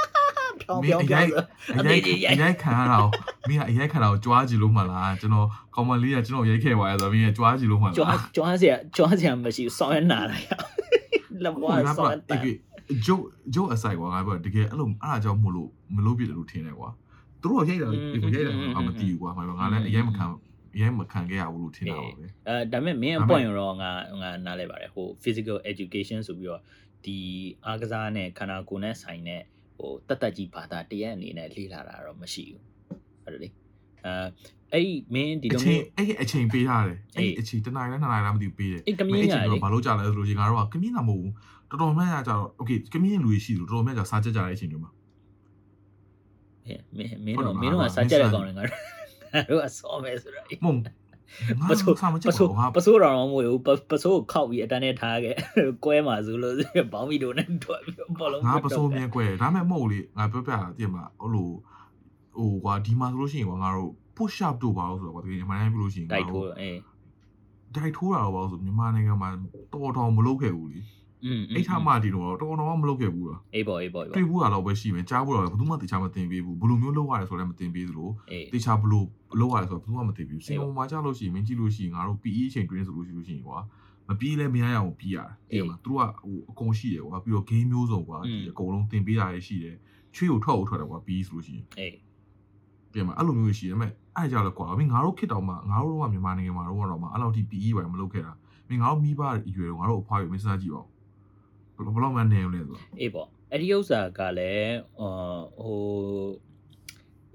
[0.68, 1.44] ဖြောင်းပြောင်းပြောင်းဆို
[1.76, 2.02] အရိုက်
[2.32, 3.10] အရိုက်ခံရတာကို
[3.50, 10.50] မင်းကအရိုက်ခံတာကိုကြွားကြည့်လို့မှလားကျွန်တော်ကောင်မလေးကကျွန်တော်ရိုက်ခဲ့ပါရဲ့ဆိုတော့မင်းကကြွားကြည့်လို့မှလားကြွားကြွားစရာကြွားစရာမရှိဘူးစောင်းရနာလိုက်ရ
[11.44, 12.38] လက်ဘွားစောင်းရတာ
[13.06, 13.20] ဂျို
[13.54, 16.90] ဂျိုအဆိုင်ကွာငါပြောတကယ်အဲ့လိုအဲ့ဒါကြောင့်မို့လို့မလို့ပြတယ်လို့ထင်တယ်ကွာ
[17.42, 20.26] သူတို့ရိုက်တာဒီရိုက်တာအမတီးဘူးကွာငါပြောငါလည်းအရင်မခံ
[20.76, 26.62] အရင်မခံခဲ့ရဘူးလို့ထင်တာပါပဲအဲဒါပေမဲ့မင်းဒါအပေမဲ့ point ရောတော့ငါငါနားလဲပါတယ်ဟို physical education ဆိုပြီးတော့
[27.06, 27.18] ဒီ
[27.66, 29.42] အားကစားနဲ့ခန္ဓာကိုယ်နဲ့ဆိုင်တဲ့
[29.78, 32.62] ဟိုတတ်တတ်ကြီးဘာသာတရက်အနေနဲ့လေ့လာတာတော့မရှိဘူး
[33.24, 33.50] ဟုတ်တယ်လေ
[34.06, 34.14] အဲ
[34.74, 41.34] အဲ့ဒီမင်းဒီအလိုချိန်မျိုးအဲ့အချိန်ပေးရတယ်အေးအဲ့အချိန်တစ်နာရီလားနှစ်နာရီလားမသိဘူးပေးတယ်အေးကမြင်းအဲ့ညာချိန်လေတော့ဘာလို့ကြာလဲဆိုလို့ရှိရင်ငါတို့ကကမြင်းတာမဟုတ်ဘူး
[41.70, 44.92] တော်တော်များများကြာတော့ okay ကမြင်းလူကြီးရှိတယ်တော်တော်များများကြာစားကြကြတဲ့အချိန်တွေမှာ
[46.66, 50.92] ဟဲ့မင်းမင်းဟုတ်တော့တယ်မင်းတို့ကငါစားကြတဲ့ငါကောင်တွေငါတို့ငါတို့ကစောမယ်ဆိုတော့အေးမုံငါ
[51.70, 55.36] ပစိုးစားမပချက်စိုးဘူးငါပစိုးတော်တော်မဟုတ်ဘူးပပစိုးကိုခောက်ပြီးအတန်းနဲ့ထားခဲ့
[55.86, 56.56] ကွဲမှာဆိုလို့
[56.94, 61.50] ဘောင်းမီတို့နဲ့ထွက်ပြီးတော့ဘောလုံးငါပစိုးမြဲကွယ်ဒါမဲ့မဟုတ်လေငါပြောပြတာတည်မလားဟိုလို
[62.38, 66.80] ဟိုကွာဒီမှာဆိုလို့ရှိရင်ကွာငါတို့ push up တို့ပါလို့ဆိုတော့ကွာတကယ်အမှန်တမ်းပြောလို့ရှိရင်တိုက်ထိုးအေး
[67.76, 69.30] တိုက်ထိုးတာတော့ပါလို့ဆိုမြန်မာနိုင်ငံမှာ
[69.74, 70.97] တော်တော်မလုပ်ခဲ့ဘူးလေอืม
[71.56, 79.04] အဲ့ထားမှဒီတော့တော်တော်မလုပ်ခဲ့ဘူးလားအေးပေါ့အေးပေါ့အေးတွေ့ပေါ့ဘူးတာတော့ပဲရှိမယ်ကြားဘူးတော့ဘယ်သူမှတေချာမတင်ပေးဘူးဘယ်လိုမျိုးလုပ်ရတယ်ဆိုလည်းမတင်ပေးသလိုအေးတေချာဘယ်လို
[79.40, 83.58] လုပ်ရတယ်ဆိုတော့ဘယ်သူမှမတင်ပေးဘူးစင်ပေါ်မှာကြားလို့ရှိရင်မင်းကြည့်လို့ရှိရင်ငါတို့ PE အချိန် train ဆိုလို့ရှိလို့ရှိရင်ကွာ
[84.08, 85.18] မပြေးလဲမရရအောင်ပြေးရ
[85.52, 89.76] တယ်ဒီမှာသူတို့ကဟိုအကုန်ရှိတယ်ကွာပြီးတော့ game မျိုးစုံကွာဒီအကုန်လုံးတင်ပေးရတယ်ရှိတယ်
[90.16, 91.94] ချွေးကိုထွက်အောင်ထွက်တယ်ကွာ PE ဆိုလို့ရှိရင်အေး
[92.94, 98.34] ပြင်မှာအဲ့လိုမျိုးရှိတယ်မဲ့အဲ့ကြောက်လဲကွာမင်းငါတို့ခစ်တောင်မှငါတို့ကမြန်မာနိုင်ငံမှာတော့တော့မှအဲ့လောက်ထိ PE ပဲမလုပ်ခဲ့တာ
[98.70, 100.88] မင်းငါတို့မိဘအရွယ်တော့ငါတို့အဖွားရွယ်မစမ်းကြည့်ပါဦး
[101.78, 105.80] ဘယ်လိုဘယ်လောက်မှနေရလဲဆိုတော့အေးပေါ့အဲ့ဒီဥစ္စာကလည်းအော်ဟို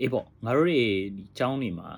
[0.01, 0.83] အေးပေါ့ငါတို့တွေ
[1.17, 1.89] ဒီចောင်းနေမှာ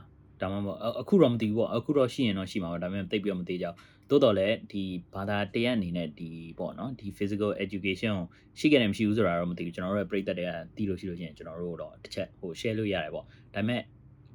[0.41, 4.83] ဒါမှမဟုတ်အအခုတော့မသိဘူးပေါ့အခုတော့ရှိရင်တော့ရှိမှာပေါ့ဒါပေမဲ့တိတ်ပြီးတော့မသိကြဘူးတိုးတော်လည်းဒီ
[5.15, 8.27] ဘာသာတရားအနေနဲ့ဒီပေါ့နော်ဒီ physical education ကို
[8.59, 13.83] ရှိခဲ့တယ်မရှိဘူးဆိုတာတော့မသိဘူးကျွန်တော်တို့ရဲ့ပြည်သက်တွေကတီးလို့ရှိလို့ရှိရင်ကျွန်တော်တို့တော့တစ်ချက်ဟို share လို့ရတယ်ပေါ့ဒါပေမဲ့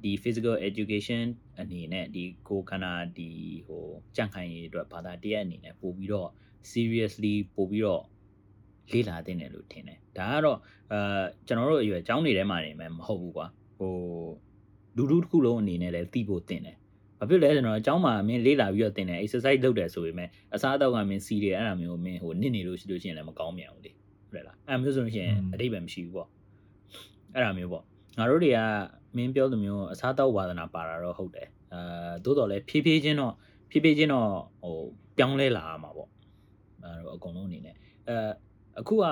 [0.02, 1.24] ဒီ physical education
[1.60, 3.30] အနေနဲ့ဒီကိုယ်ခန္ဓာဒီ
[3.66, 3.84] ဟို
[4.16, 6.30] ကြံ့ခိုင်ရေးအတွက်ဘာသာတရားအနေနဲ့ပို့ပြီးတော့
[6.72, 8.04] seriously ပို့ပြီးတော့
[8.92, 10.58] လေ့လာသင့်တယ်လို့ထင်တယ်ဒါကတော့
[10.92, 11.00] အဲ
[11.46, 13.46] ကျွန်တော်တို့အရွယ်ကျောင်းနေထဲမှာနေမယ်မဟုတ်ဘူးကွာ
[13.78, 13.94] ဟို
[14.96, 16.76] လူလူတစ်ခုလုံးအနေနဲ့လည်းသိဖို့သင့်တယ်
[17.18, 26.28] ဘာဖြစ်လဲဆိုတော့အကျောင်းမှာမင်းလေ့လာပြီးတော့သင်တယ် exercise လုပ်တယ်ဆိုပေမဲ့အစားအသောက်ကမင်းစီတယ်အဲ့ဒါမျိုးမင်းဟိုနစ်နေလို့ရှိလို့ရှိရင်လည်းမကောင်းမြန်ဘူးလေဟုတ်တယ်လားအဲ့မျိုးဆိုလို့ရှိရင်အတိတ်ပဲမရှိဘူးပေါ့
[27.34, 27.84] အဲ့ဒါမျိုးပေါ့
[28.18, 28.58] ငါတို့တွေက
[29.16, 31.80] မင်းပြောလိုမျိုးအစားအသောက်ဝါသနာပါတာတော့ဟုတ်တယ်အဲ
[32.24, 33.32] သို့တော်လည်းဖြည်းဖြည်းချင်းတော့
[33.70, 34.28] ဖြည်းဖြည်းချင်းတော့
[34.62, 34.76] ဟို
[35.18, 36.08] ပြောင်းလဲလာရမှာပေါ့
[36.84, 37.76] အဲတော့အကုန်လုံးအနေနဲ့
[38.08, 38.16] အဲ
[38.80, 39.04] အခုက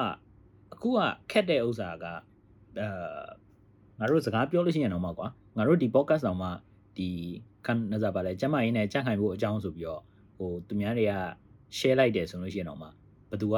[0.75, 0.99] အခုက
[1.31, 2.05] ခက်တဲ့ဥစ္စာက
[2.79, 2.89] အဲ
[3.99, 6.49] ငါတို့စကားပြောလို့ရှိရင်တော့မှကွာငါတို့ဒီ podcast တော့မှ
[6.97, 7.09] ဒီ
[7.67, 10.03] ခန်းနစားပါလဲကျမရင်းနဲ့ကြန့်ခိုင်ဖို့အကြောင်းဆိုပြီးတော့
[10.37, 11.15] ဟိုသူများတွေက
[11.77, 12.89] share လိုက်တယ်ဆိုလို့ရှိရင်တော့မှ
[13.31, 13.57] ဘသူက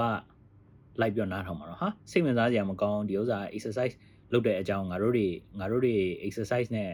[1.01, 3.94] like ပြောနားထောင်မှာတော့ဟာစိတ်ဝင်စားစရာမကောင်းဒီဥစ္စာ exercise
[4.33, 5.27] လုပ်တဲ့အကြောင်းငါတို့တွေ
[5.61, 5.94] ငါတို့တွေ
[6.27, 6.90] exercise နဲ့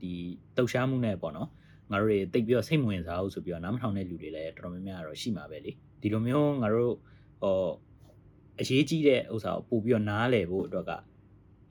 [0.00, 0.12] ဒီ
[0.56, 1.48] တုတ်ရှားမှုနဲ့ပေါ့နော်
[1.90, 6.94] ငါတို့တွေတိတ်ပြီးတော့စိတ်မဝင်စားဘူးဆိုပြီးတော့နားမထောင်တဲ့လူတွေလည်းတော်တော်များများတော့ရှိမှာပဲလေဒီလိုမျိုးငါတို့
[7.42, 7.70] ဟော
[8.60, 10.92] အရေးကြီးတဲ့ဥစ္စာကိုပို့ပြီးတော့နားလည်ဖို့အတွက်က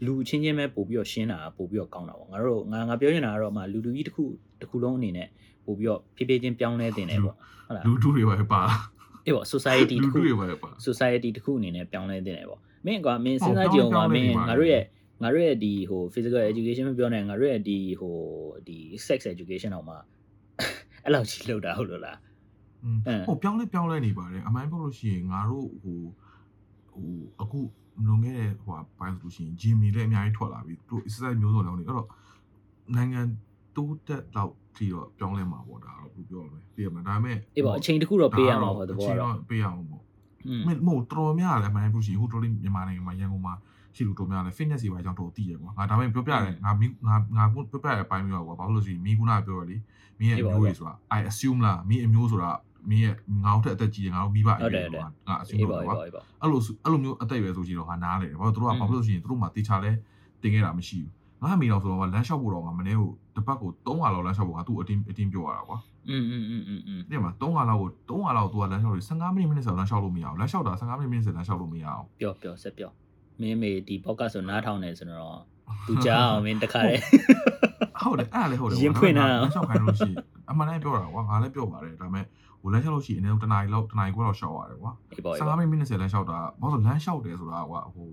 [0.06, 4.24] လူချင်းချင်းပဲပို့ပြီးတော့ရှင်းတာပို့ပြီးတော့ကောင်းတာပေါ့ငါတို့ငါငါပြောနေတာကတော့မှလူလူကြီးတစ်ခု
[4.62, 5.28] တစ်ခုလုံးအနေနဲ့
[5.66, 8.62] ပို့ပြီးတော့ဖြည်းဖြည်းချင်းပြောင်းလဲတင်တယ်ပေါ့ဟုတ်လားလူတူတွေပဲပါ
[9.26, 14.84] အေးပေါ့ society လူတစ်ခုတူတွေပဲပါ society တစ်ခုအနေနဲ့ပြောင်းလဲတင်တယ်ပေါ့မင်းကွာမင်းစဉ်းစားကြည့်အောင်ကွာမင်းငါတို့ရဲ့
[15.22, 18.16] ငါတို့ရဲ့ဒီဟို physical education မပြောနဲ့ငါတို့ရဲ့ဒီဟို
[18.68, 18.78] ဒီ
[19.08, 19.96] sex education တော့မှ
[21.04, 22.18] အဲ့လောက်ကြီးလောက်တာဟုတ်လို့လား
[23.28, 26.00] ဟိုပြောင်းလဲပြောင်းလဲနေပါတယ်အမှန်ပြောလို့ရှိရင်ငါတို့ဟို
[26.92, 27.60] ဟိုအခု
[28.08, 32.08] လွန်ခဲ့တဲ့ဟိုဘိုင်းဆိုလို့ရှိရင် gym တွေလည်းအများကြီးထွက်လာပြီသူ exercise မျိုးစုံလုပ်နေအဲ့တော့
[32.96, 33.22] နိုင်ငံ
[33.76, 40.04] တိုးတက်တော့ဒီတော့ပြောင်းလဲမှာပေါ့ဒါတော့ဘယ်ပြောရမလဲသိရမှာဒါပေမဲ့အေးပေါ့အချိန်တစ်ခုတော့ပေးရမှာပေါ့သဘောအချိန်တော့တော့ပေးရအောင်ပေါ့
[40.48, 43.54] อืมမင်းမို့တော်များလည်းအမှန်ပြောလို့ရှိရင်ဟိုတော်လေးမြန်မာနိုင်ငံမှာရန်ကုန်မှာ
[43.99, 49.77] ရှိလို့တော်များလည်း fitness တွေပါအကြောင်းတော်တည်ရကွာငါဒါပေမဲ့ပြောပြတယ်ငါမင်းငါငါပြောပြရတဲ့အပိုင်းမျိုးကွာဘာလို့လဲဆိုရင်မိကုနာပြောရလေ
[50.19, 52.51] မင်းရဲ့အမျိုးတွေဆိုတာ I assume လားမင်းအမျိုးဆိုတာ
[52.90, 53.14] မင်းရဲ့
[53.45, 59.90] ငါ့ထက်အသက်ကြီးတယ်ငါတို့မိဘအရွယ်ကွာငါ assume အေး လို့ ပေါ့အေး ကွာ ပေါ့အေးပေါ့ အဲ့လိုအဲ့လိုမျိုးအသက်အရွယ်ဆိုကြည့်တော့ငါနားလေတယ်ဘာလို့တို့ကဘာလို့ဆိုရင်တို့မှတေချာလဲ
[60.43, 61.11] တင်ခဲ့တာမရှိဘူး
[61.43, 63.03] ငါမိတော့ဆိုတော့လမ်းလျှောက်ဖို့တော့ငါမနေ့က
[63.37, 72.90] တပတ်ကို300လောက်လမ်းလျှောက်ဖို့ငါသူ့အတင်းအတင်းပြောရတာကွာ อืมอืมอืมอืมอืม ဒီမှာ300လောက်ကို300လောက်သူကလမ်းလျှောက်လို့15မိနစ်မိနစ်ဆိုလမ်းလျှောက်လို့မရအောင်လမ်းလျှောက်တာ15မိနစ်မိနစ်ဆိုလမ်းလျှောက်လို့မရအောင် ပြောပြောဆက်ပြော
[73.41, 75.39] မင်းမေဒီ podcast ဆိုနားထောင်နေဆိုတော့
[75.88, 77.04] သူကြားအောင်မင်းတခါတည်း
[78.02, 80.17] ဟုတ်တယ်အဲ့ဒါလည်းဟုတ်တယ်ရင်ဖွင့်တာလမ်းလျှောက်ခိုင်းလို့ရှိရင်
[80.49, 82.25] အမှန်တမ်းပြောတာကွာငါလည်းပြောပါတယ်ဒါပေမဲ့
[82.62, 88.10] ဟိုလမ်းလျှောက်လို့ရှိရင်အနည်းဆုံးတစ်နာရီလောက်တစ်နာရီခွဲလောက်လျှောက်ရတယ်ကွာအေးပေါ့အေး15ပေါ့မိနစ်မိနစ်ဆိုလမ်းလျှောက်တာဘာလို့လမ်းလျှောက်တယ်ဆိုတာကွာဟို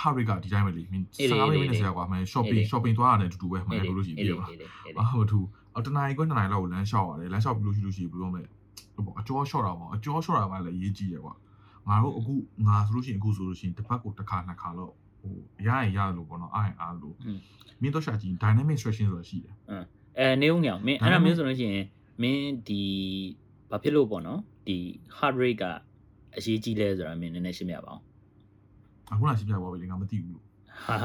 [0.00, 5.38] ဟာရီကဒီတိုင်းပဲလေမင်း15မိနစ်မိနစ်ဆိုကွာမင်း shopping shopping သွားရတယ်အတူတူပဲမှန်တယ်လို့ရှိရင်အေးပြလေပါအေးလေအေးလေအာဟုတ်သူ
[5.76, 8.42] အတနာရီခွဲနှစ်နာရီလောက်ကိုလမ်းလျှောက်ရတယ်လမ်းလျှောက်ပြီးလို့ရှိလို့ရှိရင်ဘယ်လိုလဲ
[8.94, 11.34] ဟိုအကျော်လျှောက်တာပေါ့အကျော်လျှောက်တာကလည်းရေးကြည့်ရကွာ
[11.88, 12.34] ငါတို့အခု
[12.66, 15.34] ငါဆိုလို့ရှိရင်အခုဆိုလို့ရှိရင်တစ်ပတ်ကိုတစ်ခါနှစ်ခါတော့ဟို
[15.66, 17.38] ရရင်ရတယ်လို့ပေါ့နော်အားရင်အားလို့อืม
[17.82, 19.54] မင်းတော့ရှာကြည့် dynamic stretching ဆိုတာရှိတယ်
[20.18, 21.84] အဲနေဦးညောင်မင်းအဲ့ဒါမျိုးဆိုလို့ရှိရင်
[22.22, 22.82] မင်းဒီ
[23.70, 24.76] ဘာဖြစ်လို့ပေါ့နော်ဒီ
[25.16, 25.64] heart rate က
[26.36, 28.02] အရေးကြီးလဲဆိုတာမင်းနည်းနည်းရှင်းပြပါအောင်
[29.12, 30.44] အခုလာရှင်းပြပါဦးလေငါမသိဘူးလို့
[30.86, 30.96] ဟာ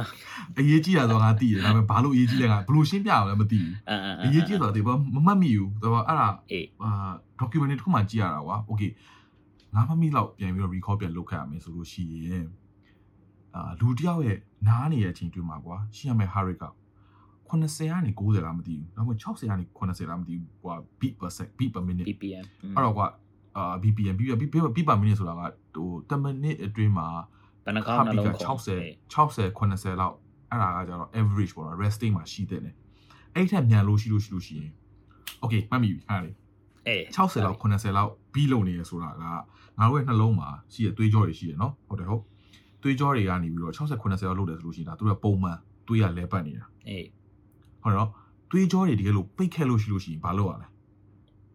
[0.59, 8.91] အရေးကြီးတာဆိုငါသိတယ်ဒါပေမဲ့ဘာလို့အရေးကြီးလဲငါဘယ်လိုရှင်းပြအောင်လဲမသိဘူးအာအာအရေးကြီးဆိုတာဒီဘာမမှတ်မိဘူးဒါပေမဲ့အဲ့ဒါအေးအာ documentary တစ်ခုမှကြည့်ရတာကွာ okay
[9.75, 12.45] ငါမမိလောက်ပြန်ပြီးတော့ recall ပြန်လုပ်ခဲ့ရမယ်ဆိုလို့ရှိရင်
[13.55, 16.65] အာလူတစ်ယောက်ရဲ့နားနေတဲ့အချိန်တွင်းမှာကွာရှိရမယ် heart rate က
[17.49, 23.07] 80ကနေ90လားမသိဘူးဒါပေမဲ့60ကနေ80လားမသိဘူးကွာ beat per sec beat per minute BPM အဲ့တော့ကွာ
[23.57, 24.37] အာ BPM BPM
[24.75, 25.41] beat per minute ဆိုတာက
[25.75, 27.07] ဟို10 minute အတွင်းမှာ
[27.65, 30.15] ဘယ်နှကောင်းနှလုံးခေါ်60 60 80လောက်
[30.51, 32.71] အဲ့ဒါကကြတော့ average ပေါ့နော် resting မှာရှိတဲ့ ਨੇ
[33.35, 34.71] အဲ့ထက်မြန်လို့ရှိလို့ရှိလို့ရှိရင်
[35.43, 36.31] okay မှတ်မိပြီဟာလေ
[36.87, 42.23] အေး60လောက်80လောက်ပြီးလုံနေရဆိုတာကငါတို့ရဲ့နှလုံးမှာရှိတဲ့သွေးကြောတွေရှိတယ်နော်ဟုတ်တယ်ဟုတ်
[42.81, 47.05] သွေးကြောတွေကနေပြီးတော့60 80လောက်လုပ်တယ်ဆိုလို့ရှိရင်ဒါသူကပုံမှန်သွေးရလဲပတ်နေတာအေး
[47.81, 48.09] ဟုတ်တယ်နော်
[48.51, 50.67] သွေးကြောတွေတကယ်လို့ပိတ်ခဲ့လို့ရှိလို့ရှိရင်ဘာလုပ်ရလဲ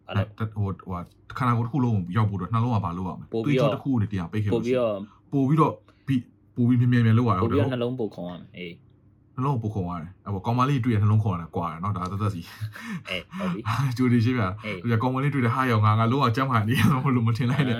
[0.07, 1.01] အဲ့လိုဟိုဟို
[1.37, 4.99] ခန္ဓာကိုယ်တစ်ခုလုံးရောက်ဖို့တော့နှလုံးကဘာလုပ်ရမလဲပို့ပြီးသွေးတော့ကြောတစ်ခုနဲ့တရားပိတ်ခဲ့ပို့လို့ပြီးရှိရင်တော့
[5.31, 5.73] ပို့ပြီးတော့
[6.07, 6.21] ပြီး
[6.55, 8.73] ပို့ပြီးမြင်မြင်မြင်လောက်ရပို့တော့ပြီးတယ်တော့နှလုံးပုတ်ခုံရမယ်အေး
[9.40, 12.40] နှလုံးကိုပုတ်ခုံရတယ်အဲ့ပေါ်ကောင်မလေးတွေ့ရနှလုံးခုံရတယ်ကွာတယ်เนาะဒါသက်သက်စီ
[13.08, 13.60] အေးဟုတ်ပြီ
[13.96, 17.76] ကျိုးနေရှိပြ အေး ဒီကောင်မလေးတွေ့တယ်ဟာရောင်ငါငါလုံးဝကြမ်းမှန်နေရတော့လို့မထင်လိုက်နဲ့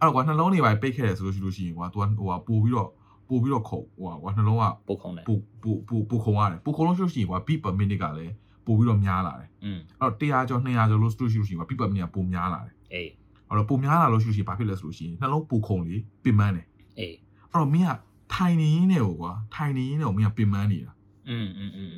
[0.00, 2.88] အာ အဲ့တော့ကွာနှလုံးတွေပါပိတ်ခဲ့တယ်ဆိုလို့ရှိလို့ရှိရင်ကွာ तू ဟိုဟာပို့ပြီးတော့
[3.28, 8.34] ပို့ပြီးတော့ခုံဟိုဟာကွာနှလုံးက ပုတ်ခုံတယ် ပို့ပို့ပို့ပို့ခုံရတယ်ပို့ခုံလို့ရှိလို့ရှိရင်ကွာ beat per minute ကလည်း
[8.66, 13.10] ပို့ပြီးတော့များလာတယ် อืม အဲ့တော့100ကျော်200ကျော်လို့ဆိုလို့ရှိလို့ရှိရင်ကွာ beat per minute ကပိုများလာတယ် အေး
[13.48, 16.66] အဲ့တော့ပိုများလာလို့ရှိလို့ရှိရင်ဘာဖြစ်လဲဆိုလို့ရှိရင်နှလုံးပို့ခုံလေးပင်ပန်းတယ်
[16.98, 17.14] အေး
[17.50, 17.92] အဲ့တော့မင်းက
[18.34, 20.91] ထိုင်နေရင်းနဲ့ကွာထိုင်နေရင်းနဲ့ကိုမင်းကပင်ပန်းနေတာ
[21.28, 21.90] อืมอืมอืม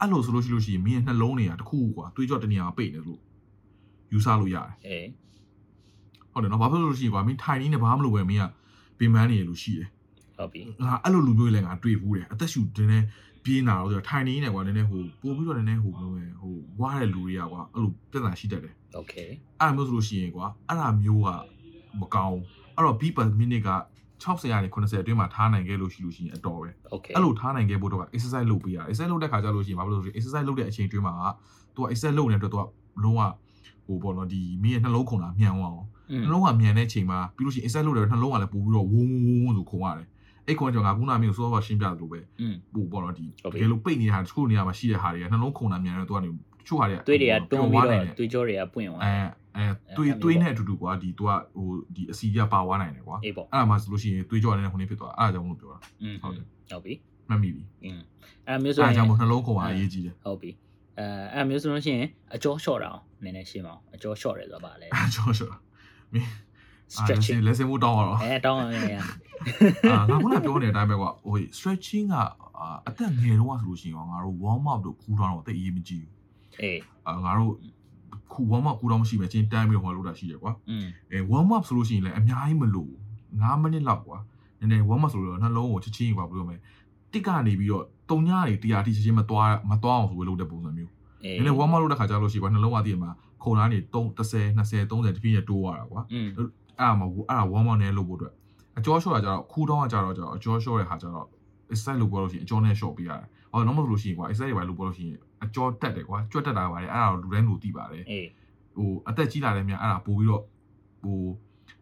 [0.00, 3.20] အဲ့လိုဆိုလို့ရှိလို့ရှိရင်မင်းရဲ့နှလုံးတွေကတစ်ခုကွာတွေးကြောတနေရာမှာပိတ်နေလို့
[4.12, 5.06] ယူဆလို့ရတယ် အေး
[6.32, 8.44] ဟုတ်တယ်နော်ဘာဖြစ်လို့လဲရှိရင်ကွာမင်းထိုင်နေနေဘာမှမလုပ်ပဲမင်းက
[8.98, 9.88] ပင်ပန်းနေရလို့ရှိတယ်
[10.38, 12.98] ဟုတ်ပြီ ငါအဲ့လိုလူမျိုးတွေလည်းငါတွေ့ဘူးတယ်အသက်ရှူတင်းနေ
[13.44, 19.14] ပြေးနာတော့ဆိုတော့ထိုင်နေနေကွာနည်းနည်းဟိုပို့ပြီးတော့နည်းနည်းဟိုဘယ်လိုလဲဟိုဝါတဲ့လူတွေကကွာအဲ့လိုပြဿနာရှိတတ်တယ် โอเค
[19.60, 21.28] အဲ့လိုမျိုးဆိုလို့ရှိရင်ကွာအဲ့ဒါမျိုးက
[22.00, 22.40] မကောင်း
[22.76, 23.70] အဲ့တော့ beat per minute က
[24.25, 26.69] 60ရာနေ90အတွင်းမှာထားနိုင်ခဲ့လို့ရှိလို့ရှိရင်အတော်ပဲ
[27.15, 31.21] အဲ့လိုထားနိုင်ခဲ့ဖို့တော့ exercise လုပ်ပေးရ exercise လုပ်တဲ့ခါကျလို့ရှိရင်ဘာလို့လဲဆိုရင် exercise လုပ်တဲ့အချိန်တွင်းမှာက
[31.75, 32.63] သူက exercise လုပ်နေတဲ့အတွက်သူက
[33.03, 33.21] လုံးဝ
[33.87, 35.87] ဟိုပေါ့နော်ဒီမိရဲ့နှလုံးခုန်တာမြန်သွားအောင်
[36.23, 40.07] နှလုံးကမြန်တဲ့အချိန်မှာပြီးလို့ရှိရင် exercise လုပ်တယ်နှလုံးကလည်းပို့ပြီးတော့ဝုန်းဝုန်းဝုန်းဆိုခုန်ရတယ်
[40.47, 42.19] အဲ့ကွန်ကြောင့်ငါခုနမျိုးစောစောရှင်းပြသလိုပဲ
[42.73, 46.29] ဟိုပေါ့နော်ဒီတကယ်လို့ပိတ်နေတာတချို့နေရာမှာရှိတဲ့ဟာတွေကနှလုံးခုန်တာမြန်တယ်သူကနေ
[46.67, 49.15] ချို့ဟာတွေတွေးတွေကတွန်းပြီးတော့တွေးကြောတွေကပွင့်သွားအဲ
[49.57, 49.65] အဲ
[49.97, 55.77] တွေးတွေးနဲ့အတူတူကွာဒီ तू ကဟိုဒီအစီကပါဝါနိုင်တယ်ကွာအဲ့ဒါမှဆိုလို့ရှိရင်တွေးကြောနဲ့ဟိုနေဖြစ်သွားအဲ့ဒါကြောင့်မလို့ပြောတာ
[56.21, 56.93] ဟုတ်တယ်ဟုတ်ပြီ
[57.29, 58.01] မှတ်မိပြီအင်း
[58.47, 60.49] အဲ့မျိုးဆိုရင်အဲ့ဒါကြောင့်နှလုံးခုံကအရေးကြီးတယ်ဟုတ်ပြီ
[60.99, 65.55] အဲအဲ့မျိုးဆိုလို့ရှိရင်အကြောလျှော့တာအောင်နည်းနည်းရှင်းပါအောင်အကြောလျှော့တယ်ဆိုတာဗာလဲအကြောလျှော့
[66.95, 72.15] stretching lesson မို့တောင်းရအောင်အဲတောင်းရမယ်အာငါကပြောနေတဲ့အတိုင်းပဲကွာဟို stretching က
[72.87, 76.14] အသက်ငယ်တော့ဆိုလို့ရှိရင်ငါတို့ warm up တို့ cool down တော့အသက်အရေးမကြီးဘူး
[76.61, 77.53] အေးအာငါတို့
[78.31, 80.51] ခု warm up ကူတော့မရှိပဲချင်းတိုင်းပြီးဟောလို့တာရှိတယ်ကွာ
[81.11, 82.91] အဲ warm up ဆိုလို့ရှိရင်လည်းအများကြီးမလို့
[83.31, 84.17] 9မိနစ်လောက်ကွာ
[84.59, 86.57] နည်းနည်း warm up ဆိုလို့နှလုံးကိုချက်ချင်းယူပါဘယ်လိုမလဲ
[87.13, 90.91] တစ်ကနေပြီးတော့တုံညနေတရားထိချက်ချင်းမသွားမသွားအောင်ဆိုလို့လုပ်တဲ့ပုံစံမျိုး
[91.23, 93.11] နည်းနည်း warm up လုပ်တဲ့ခါကျလို့ရှိကွာနှလုံးကတည်းကမှာ
[93.43, 96.47] ခုံသားနေ30 20 30 30တပြည့်ရတိုးရတာကွာအဲ့
[96.79, 98.33] ဒါမှအဲ့ဒါ warm up နဲ့လုပ်ဖို့အတွက်
[98.77, 101.27] အကျော်လျှော့တာကြတော့ခူးတောင်းကကြတော့ကြတော့အကျော်လျှော့တဲ့ခါကျတော့
[101.71, 108.27] exercise လုပ်ပေါ်လို့ရှိရင်အကျော်နဲ့ short ပေးရတယ်။ဟောတော့မဟုတ်လို့ရှိရင်ကွာ exercise တွေပဲလုပ်ပေါ်လို့ရှိရင် အကျော်တက်တယ်ကွာကြွက်တက်တာပါတယ်အဲ့ဒါတော့လူတိုင်းလူသိပါတယ်အေး
[108.75, 110.43] ဟိုအသက်ကြီးလာတဲ့များအဲ့ဒါပို့ပြီးတော့
[111.03, 111.19] ဟို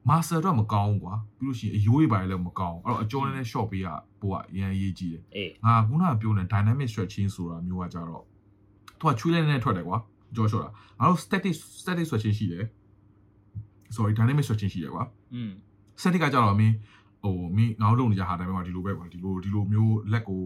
[0.10, 3.88] master တော့မကောင်းဘူးကွာပြီးလို့ရှိရင်အယိုးတွေပါတယ်လည်းမကောင်းအဲ့တော့အကျော်နဲ့ short ပေးရ
[4.22, 8.24] ပို့ကအရင်အရေးကြီးတယ်အေးငါခုနကပြောနေ dynamic stretching ဆိုတာမျိုးကကြတော့
[9.00, 9.98] သူကချွေးလဲနဲ့ထွက်တယ်ကွာ
[10.36, 12.66] ကြော short တာငါတို့ static static stretching ရှိတယ်
[13.96, 15.52] sorry dynamic stretching ရှိတယ်ကွာอืม
[16.02, 16.76] static ကကြတော့မင်း
[17.24, 20.44] ဟိုမင်းငါတို့လုပ်နေကြဟာတိုင်းပဲကွာဒီလိုပဲကွာဒီလိုဒီလိုမျိုးလက်ကို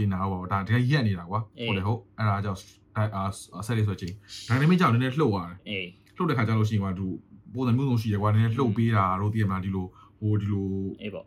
[0.00, 2.60] တင်တာကွာဒါတကယ်ရက်နေတာကွာဟုတ်တယ်ဟုတ်အဲ့ဒါကြောင့်
[2.96, 3.22] အဲအာ
[3.64, 4.14] static stretching
[4.48, 5.86] dynamic ကြောင့်နည်းနည်းလှုပ်ရတယ်အေး
[6.16, 7.06] လှုပ်တဲ့ခါကျလို့ရှိရင်ကွာသူ
[7.54, 9.86] ပုံစံမျိုးစုံရှိတယ်ကွာနည်းနည်းလှုပ်ပေးတာတို့တည်ရမလားဒီလို
[10.20, 10.68] ဟိုဒီလို
[11.02, 11.24] အေးပေါ့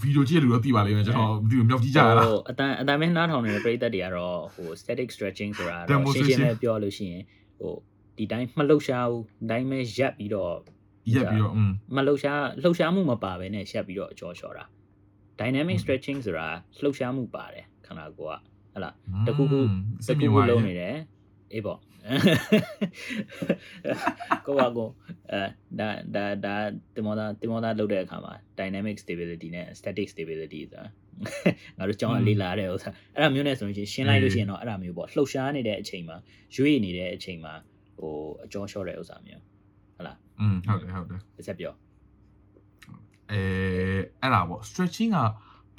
[0.00, 7.22] ဗီဒီယိုကြည့်ရလို့သိပါလိမ့်မယ်ကျွန်တော်ဒီလိုမြောက်ကြည့်ကြရလားဟိုအတန်အတန်မင်းနားထောင်နေတဲ့ပရိသတ်တွေကတော့ဟို static stretching ဆိုတာတော့ Demonstration ရှင်းရှင်းလေးပြောလို့ရှိရင်
[7.58, 7.74] ဟို
[8.18, 10.54] ဒီတိုင်းမလှုပ်ရှားဘူးဒီတိုင်းပဲရက်ပြီးတော့
[11.14, 14.64] ရက်ပြီးတော့อืมမလှုပ်ရှားလှုပ်ရှားမှုမပါဘဲနဲ့ရက်ပြီးတော့အကျော်လျှော်တာ
[15.40, 16.48] dynamic stretching ဆိုတာ
[16.82, 18.40] လှုပ်ရှားမှုပါတယ် ခန္ဓာကိုယ်က
[18.72, 18.94] ဟဟလား
[19.26, 19.58] တခုခု
[20.06, 20.96] စိတတ်ကူမြင်ခုသွားလုံးရနေတယ်
[21.52, 21.78] အေးပေါ့
[24.46, 24.88] ကိုကကို
[25.30, 25.42] အဲ
[25.78, 26.54] ဒါဒါဒါ
[26.94, 30.84] တင်မောတာတင်မောတာလုပ်တဲ့အခါမှာ dynamic stability နဲ့ static stability ဆိုတာ
[31.78, 36.16] ငါတို့ကြောင်းအလေးလာတဲ့ဥစ္စာအဲ့ဒါမျိုးနဲ့ဆိုရင်ရှင်းလိုက်လို့ရှိရင်တော့အဲ့ဒါမျိုးပေါ့လှုပ်ရှားနေတဲ့အချိန်မှာ
[36.56, 37.52] ရွေ့နေတဲ့အချိန်မှာ
[37.98, 39.42] ဟိုအကျော်လျှော့တဲ့ဥစ္စာမျိုး
[39.96, 41.72] ဟုတ်လားอืมဟုတ်တယ်ဟုတ်တယ်တစ်ချက်ပြော
[43.30, 43.40] အဲ
[44.20, 45.18] အဲ့ဒါပေါ့ stretching က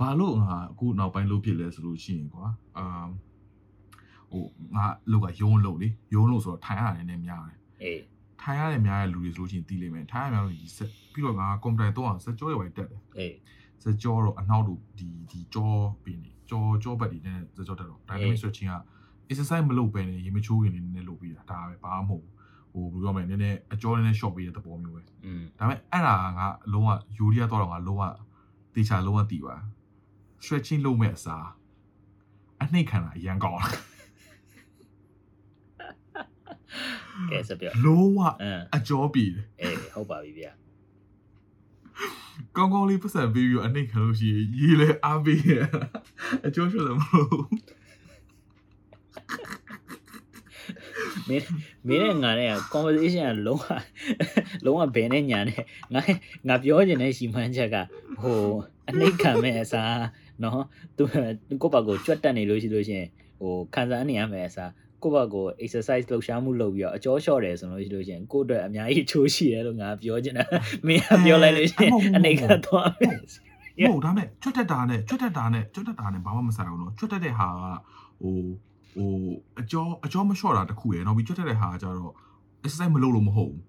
[0.02, 2.46] ဘာလို့ငါအခုနောက်ပိုင်းလုပ်ဖြစ်လဲဆိုလို့ရှိရင်ကွာ
[2.78, 2.86] အာ
[4.32, 4.44] ဟို
[4.76, 8.02] ငါလောက်ကယုံလို့လေယုံလို့ဆိုတော့ထိုင်ရတယ်နည်းများတယ်အေး
[8.42, 13.36] ထိုင်ရတယ်များတဲ့လူတွေဆိုလို့ရှိရင်တီးလိမ့်မယ်ထိုင်ရများလို့ဒီစက်ပြီးတော့ငါကွန်ပျူတာတော့အောင်စက်ကြောတွေပဲတက်တယ်အေး
[13.84, 15.72] စက်ကြောတော့အနောက်တို့ဒီဒီကြော
[16.04, 18.76] ပင်နေကြောကြောဘက်တွေနဲ့စက်ကြောတက်တော့ dynamic stretching က
[19.30, 22.24] exercise မလုပ်ဘဲနဲ့ရေမချိုးခင်နေနည်းနည်းလုပ်ပြီးတာဒါပဲဘာမှမဟုတ်
[22.74, 28.04] ဘူးဟိုဘယ်လိုပြောမလဲနည်းနည်းအကြောနည်းနည်း short ပေးတဲ့သဘောမျိုးပဲอืมဒါပေမဲ့အဲ့ဒါကငါလုံးဝယူရီးယားတော့ငါလုံးဝ
[28.76, 29.34] တေချာလုံးဝတ
[30.44, 31.48] ည်ပါ stretching လုပ်မဲ့အစား
[32.62, 33.62] အနှိတ်ခံတာအရန်ကောင်း
[37.32, 40.52] ကဲဆက်ပြောလုံးဝအင်းအကြောပြေတယ်အေးဟုတ်ပါပြီဗျာ
[42.56, 45.54] ကောင်းကောင်းလေးပတ်စံပေးပြီးတော့အနှိတ်ခံလို့ရှိရင်ရေလဲအားပေးရ
[46.46, 47.48] အကျော်ရှုလည်းမဟုတ်ဘူး
[51.28, 51.46] မင်း
[51.88, 53.66] မင်းနဲ့ငါနဲ့က conversation ကလုံးဝ
[54.66, 55.64] လုံးဝဘယ်နဲ့ညာနဲ့
[55.94, 56.02] ငါ
[56.48, 57.76] ငါပြောချင်တဲ့ရှီမှန်းချက်က
[58.22, 58.42] ဟို
[58.90, 59.96] အနှိတ်ခံမဲ့အစား
[60.44, 60.64] နော်
[60.98, 63.04] သူကိုယ့်ဘက်ကိုကြွက်တက်နေလို့ရှိလို့ရှင်
[63.42, 64.72] ဟိုခံစားနေရမယ်အစား
[65.04, 70.46] ကိုယ့်ဘက်ကို exercise လှုပ်ရှားမှုလုပ်ပြီးတော့အကျော်လျှော့တယ်ဆိုလို့ရှိလို့ရှင်ကိုယ့်အတွက်အများကြီးချိုးရှိတယ်လို့ငါပြောချင်တာ
[70.88, 77.64] မင်းကပြောလိုက်လို့ရှင်အနေကသွားပြီဟုတ်ဒါမဲ့ချွတ်တက်တာနဲ့ချွတ်တက်တာနဲ့ချွတ်တက်တာနဲ့ဘာမှမဆိုင်ဘူးနော်ချွတ်တက်တဲ့ဟာက
[78.22, 78.38] ဟို
[78.96, 79.12] ဟို
[79.60, 82.14] အကျော်အကျော်မလျှော့တာတခုရယ်နောက်ပြီးချွတ်တက်တဲ့ဟာကကြတော့
[82.66, 83.62] exercise မလုပ်လို့မဟုတ်ဘူး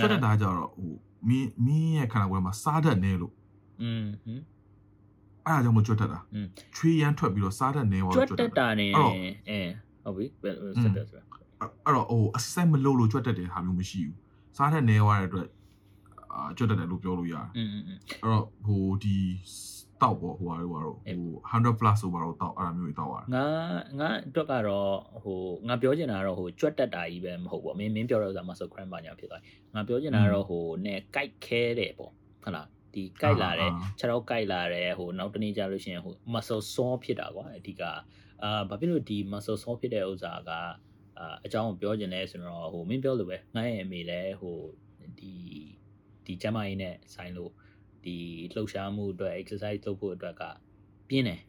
[0.00, 0.92] ချွတ်တက်တာကြတော့ဟို
[1.28, 3.32] မင်းမင်းရဲ့ခန္ဓာကိုယ်မှာစားတတ်နေလို့
[3.82, 4.04] อืม
[5.50, 6.18] အဲ့ဒါကြောင့်မကြွတ်တတ်တာ
[6.76, 9.00] ချွေးရမ်းထွက်ပြီးတော့စားတတ်နေပါတော့ကြွတ်တတ်တာနေအဲ
[10.04, 10.24] ဟုတ်ပြီ
[10.82, 11.24] ဆက်တယ်ဆိုတာ
[11.84, 14.16] အဲ့တော့ဟိုအဆက်မလို့လို့ကြွတ်တတ်တယ်ဟာမျိုးမရှိဘူး
[14.56, 15.46] စားတတ်နေရတဲ့အတွက်
[16.32, 17.98] အာကြွတ်တတ်တယ်လို့ပြောလို့ရတယ်အင်းအင်းအဲ့
[18.32, 19.16] တော့ဟိုဒီ
[20.02, 23.46] တောက်ပေါ့ဟိုဟာတို့ကတော့ဟို100 plus ဆိုပါတော့တောက်အဲ့ဒါမျိုးတွေတောက်ရတယ်ငါ
[24.00, 24.90] ငါအတွက်ကတော့
[25.22, 29.42] ဟိုငါပြောချင်တာကတော့ဟိုကြွတ်တက်တာကြီးပဲမဟုတ်ပေါ့မင်းမင်းပြောတဲ့ဥစ္စာမှာဆို crime ပါညာဖြစ်သွား
[29.74, 37.82] ငါပြောချင်တာကတော့ဟိုနဲ့ kite ခဲတယ်ပေါ့ဟုတ်လား ဒီကြိုက်လာတယ်ခြေတော့ကြိုက်လာတယ်ဟိုနောက်တနေ့ကျလို့ရှိရင်ဟို muscle sore ဖြစ်တာကွာအဓိက
[38.42, 40.50] အာဘာဖြစ်လို့ဒီ muscle sore ဖြစ်တဲ့ဥစ္စာက
[41.18, 44.58] အာအကြောင်းကိုပြောချင်တယ်ဆိုတော့ဟိုမင်းပြောလို့ပဲငါရဲ့အမေလည်းဟို
[45.18, 45.32] ဒီ
[46.24, 47.52] ဒီကျမကြီးနဲ့ဆိုင်လို့
[48.04, 48.16] ဒီ
[48.54, 50.42] လှုပ်ရှားမှုအတွက် exercise လုပ်ဖို့အတွက်က
[51.08, 51.40] ပြင်းတယ်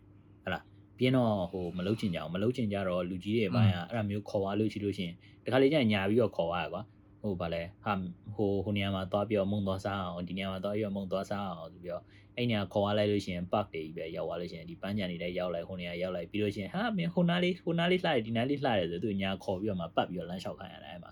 [0.43, 0.63] ဟုတ်လား
[0.97, 5.15] ပြင်းတော့ဟိုမလုပ်ချင်ကြအောင်မလုပ်ချင်ကြတော့လူကြီးတွေဘိုင်းကအဲ့ဒါမျိုးခေါ်သွားလို့ရှိလို့ရှိရင်
[5.45, 6.81] တခါလေကျရင်ညာပြီးတော့ခေါ်သွားရကွာ
[7.21, 7.93] ဟိုဗာလဲဟာ
[8.35, 12.03] ဟိုဟိုနေရာမှာသွားပြီးတော့မုံသွားစားအောင်ဒီနေရာမှာသွားပြီးတော့မုံသွားစားအောင်ဆိုပြီးတော့
[12.35, 21.11] အဲ့နေရာခေါ်ရလိုက်လို့ရှိရင် park တွေကြီးပဲရောက်သွားလို့ရှိရင်ဒီပန်းချန်တွေလည်းရောက်လိုက်ဟိုနေရာရောက်လိုက်ပြီးလို့ရှိရင်ဟာမင်းဟိုနားလေးဟိုနားလေးလှတယ်ဒီနားလေးလှတယ်ဆိုသူညာခေါ်ပြီးတော့မှပတ်ပြီးတော့လမ်းလျှောက်ခိုင်းရတယ်အဲ့မှာ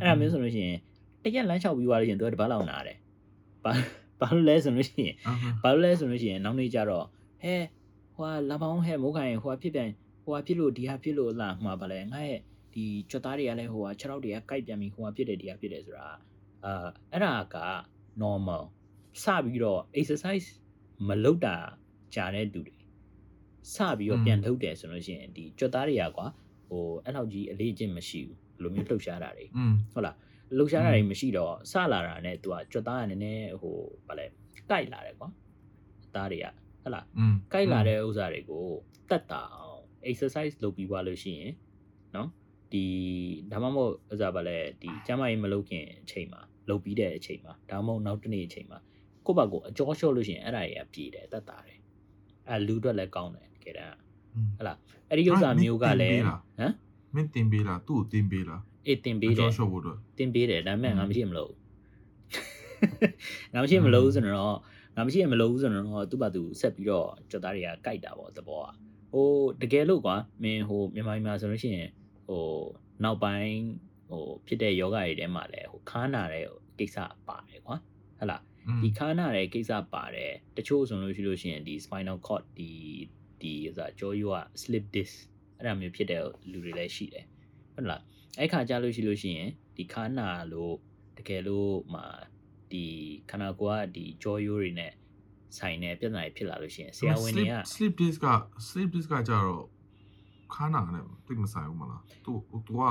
[0.00, 0.78] အဲ့ဒါမျိုးဆိုလို့ရှိရင်
[1.22, 2.96] တရက်လမ်းလျှောက်ပြီးသွားလို့ရှိရင်သူကတပတ်လောက်နာတယ်
[3.64, 3.72] ဘာ
[4.20, 5.14] ဘာလို့လဲဆိုလို့ရှိရင်
[5.62, 7.04] ဘာလို့လဲဆိုလို့ရှိရင်နောက်နေ့ကျတော့
[7.42, 7.54] ဟဲ
[8.14, 9.88] ဟိုကလမ်းပေါင်းဟဲမိုးခိုင်ဟိုကဖြစ်ပြန်
[10.24, 12.40] ဟိုကဖြစ်လို့ဒီဟာဖြစ်လို့လာမှာပါလဲငါ့ရဲ့
[12.74, 16.08] ဒီကြွက်သားတွေကလည်းဟိုဟာ6တော့တွေကကိုက်ပြန်ပြီးဟိုဟာဖြစ်တယ်တရားဖြစ်တယ်ဆိုတာ
[16.64, 17.56] အာအဲ့ဒါက
[18.22, 18.62] normal
[19.22, 20.48] စပြီးတော့ exercise
[21.08, 21.56] မလုပ်တာ
[22.14, 22.76] ကြာတဲ့သူတွေ
[23.74, 26.26] စပြီးတော့ပြန်ထုတ်တယ်ဆိုလို့ရှိရင်ဒီကြွက်သားတွေကကွာ
[26.68, 29.46] ဟိုအဲ့လောက်ကြီးအလေးအကျင့်မရှိဘူးဘယ်လိုမျိုးလှုပ်ရှားတာတွေ
[29.92, 30.16] ဟုတ်လား
[30.56, 33.76] လှုပ်ရှားတာတွေမရှိတော့စလာတာနဲ့သူကကြွက်သားကနည်းနည်းဟို
[34.08, 34.26] ဘာလဲ
[34.70, 35.28] ကိုက်လာတယ်ကွာ
[36.14, 36.46] သားတွေက
[36.82, 37.04] ဟုတ်လား
[37.52, 38.66] ကိုက်လာတဲ့ဥစ္စာတွေကို
[39.10, 41.52] တတ်တာအောင် exercise လုပ်ပြီးွားလို့ရှိရင်
[42.16, 42.28] နော်
[42.72, 42.84] ဒီ
[43.52, 48.78] ဒါမှမဟုတ်အစားပါလဲဒီကျမကြီးမလုပ်ခင်အချိန်မှာလုပ်ပြီးတဲ့အချိန်မှာဒါမှမဟုတ်နောက်တစ်နေ့အချိန်မှာ
[49.26, 51.78] ကိုယ့်ဘက်ကိုအကြောလျှော့လို့ရှိရင်အဲ့ဒါတွေကပြည်တယ်တတ်တာတယ်
[52.48, 53.96] အဲလူအတွက်လည်းကောင်းတယ်တကယ်တမ်း
[54.58, 56.30] ဟလားအဲ့ဒီဥစ္စာမျိုးကလည်းဟ
[56.64, 56.72] မ်
[57.14, 61.52] မင်းတင်ပေးလားသူ့ကိုတင်ပေးလားအေးတင်ပေးတယ်အကြောလျှော့ဖို့အတွက်တင်ပေးတယ်ဒါပေမဲ့ငါမရှိမလို့
[63.54, 64.56] ငါမရှိမလို့ဆိုတော့
[64.96, 68.66] ငါမရှိရင်မလို့ဆိုတော့သူ့ဘာသူဆက်ပြီးတော့ကြော်သားတွေကကြိုက်တာပေါ့သဘောက
[69.12, 69.28] ဟို
[69.62, 71.88] တကယ်လို့ကွာမင်းဟိုမြန်မာပြည်မှာဆိုလို့ရှိရင်
[72.30, 72.48] ဟို
[73.04, 73.56] နောက်ပိုင်း
[74.10, 76.46] ဟိုဖြစ်တဲ့ယောဂတွေထဲမှာလည်းဟိုခါနာတဲ့
[76.78, 76.96] ကိစ္စ
[77.28, 77.80] ပါတယ်ကွာဟ
[78.18, 82.70] ဟလားอืมဒီခါနာတဲ့ကိစ္စပါတယ်တချို့ဆိုလို့ရှိလို့ရှိရင်ဒီ spinal cord ဒီ
[83.40, 85.14] ဒီဥစားကြောရိုးက slip disc
[85.58, 87.26] အဲ့ဒါမျိုးဖြစ်တဲ့လူတွေလည်းရှိတယ်
[87.74, 88.02] ဟုတ်လား
[88.38, 90.74] အဲ့ခါကြလို့ရှိလို့ရှိရင်ဒီခါနာလို့
[91.18, 92.02] တကယ်လို့မှ
[92.72, 92.84] ဒီ
[93.30, 94.92] ခန္ဓာကိုယ်ကဒီကြောရိုးတွေနဲ့
[95.58, 98.28] ဆိုင်တဲ့ပြဿနာတွေဖြစ်လာလို့ရှိရင်ဆရာဝန်တွေက sleep sleep disc က
[98.68, 99.64] sleep disc ကကြတော့
[100.54, 102.32] ခါနာနဲ့တိတ်မဆိုင်ဘူးမလားသူ
[102.66, 102.82] သူက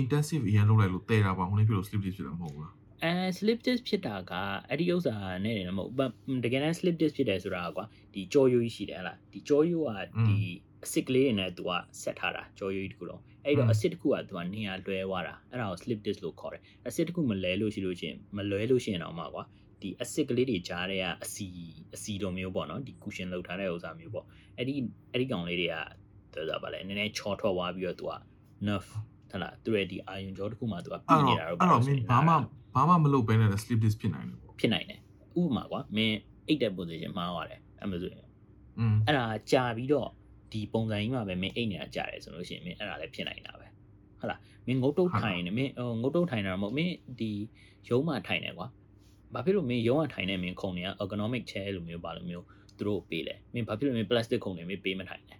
[0.00, 4.32] intensive အရင်လုပ်လိုက်လို့တဲတာပါဟိုနေ့ဖြစ်လို့ sleep disc ဖြစ်တာမဟုတ်ဘူးလားအဲ slip disc ဖြစ်တာက
[4.68, 5.14] အဲ့ဒီဥစ္စာ
[5.44, 5.90] နဲ့နေမဟုတ်
[6.26, 9.90] ဘူးတကယ်တမ်း slip disc ဖြစ်တယ်ဆိုတာကွာဒီကြောရိုးကြီးရှိတယ်ဟလားဒီကြောရိုးက
[10.28, 10.38] ဒီ
[10.84, 11.70] အစစ်ကလေးတွေနဲ့သူက
[12.02, 19.44] ဆက်ထားတာကြောရိုးကြီးတစ်ခုလုံးအဲ့တော့အစစ်တစ်ခုကသူကနေရာလွဲသွားတာအဲ့ဒါကို slip disc လို့ခေါ်တယ်အစစ်တစ်ခုမလဲလို့ရှိလို့ရှိရင်မလွဲလို့ရှိရင်တော့မှကွာ
[19.80, 21.46] ဒီအစစ်ကလေးတွေကြားထဲကအစီ
[21.94, 24.74] အစီလိုမျိုးပေါ့နော်ဒီ cushion လောက်ထားတဲ့ဥစ္စာမျိုးပေါ့အဲ့ဒီ
[25.12, 25.74] အဲ့ဒီကောင်လေးတွေက
[26.34, 28.12] တော်တော်ပါလဲနည်းနည်းချောထွက်သွားပြီးတော့သူက
[28.66, 28.90] nerve
[29.30, 32.34] ဟလာသူရဲ့ဒီအာယုံကြောတစ်ခုမှသူကပြီးအဲ့နေတော့တာတော့အဲ့တော့မင်းဘာမှ
[32.74, 34.98] ဘာမှမလုပ်ဘဲနဲ့ sleep disc ဖြစ်နိုင်တယ်ပေါ့ဖြစ်နိုင်တယ်
[35.40, 36.16] ဥပမာကွာမင်း
[36.46, 38.26] အိတ်တဲ့ position မှားသွားတယ်အဲ့မဆိုရင်
[38.78, 40.08] อืมအဲ့ဒါကြာပြီးတော့
[40.52, 43.66] ဒီပုံစံကြီးမှာပဲမင်းအိတ်နေတာကြာတယ်ဆိုလို့ရှိရင်မင်းအဲ့ဒါလည်းဖြစ်နိုင်တာပဲ
[44.20, 47.30] ဟုတ်လားမင်းငုတ်တုတ်ထိုင်နေမင်းဟိုငုတ်တုတ်ထိုင်တာမဟုတ်မင်းဒီ
[47.88, 48.66] ရုံးမှာထိုင်နေကွာ
[49.34, 52.44] ဘာဖြစ်လို့မင်းရုံးမှာထိုင်နေမင်းခုံနေက ergonomic chair လိုမျိုးပါလိုမျိုး
[52.78, 55.34] သူတို့ပေးလဲမင်းဘာဖြစ်လို့မင်း plastic ခုံနေမင်းပေးမထိုင်လဲ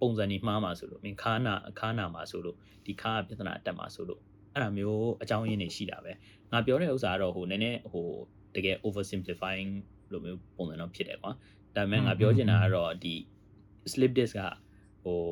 [0.00, 2.56] ပုံစံကြီးမှားမှာဆိုလို့မင်းခါနာခါနာမှာဆိုလို့
[2.86, 4.20] ဒီခါကပြဿနာတက်မှာဆိုလို့
[4.52, 6.12] အဲ့ဒါမျိုးအကြောင်းရင်းတွေရှိတာပဲ
[6.52, 8.08] ငါပြောတဲ့ဥစ္စာကတော့ဟိုနည်းနည်းဟို
[8.54, 9.70] တကယ် oversimplifying
[10.12, 11.32] လိုမျိုးပုံစံတော့ဖြစ်တယ်ကွာ
[11.76, 13.14] ဒါပေမဲ့ငါပြောချင်တာကတော့ဒီ
[13.92, 14.42] slip disc က
[15.04, 15.22] ဟို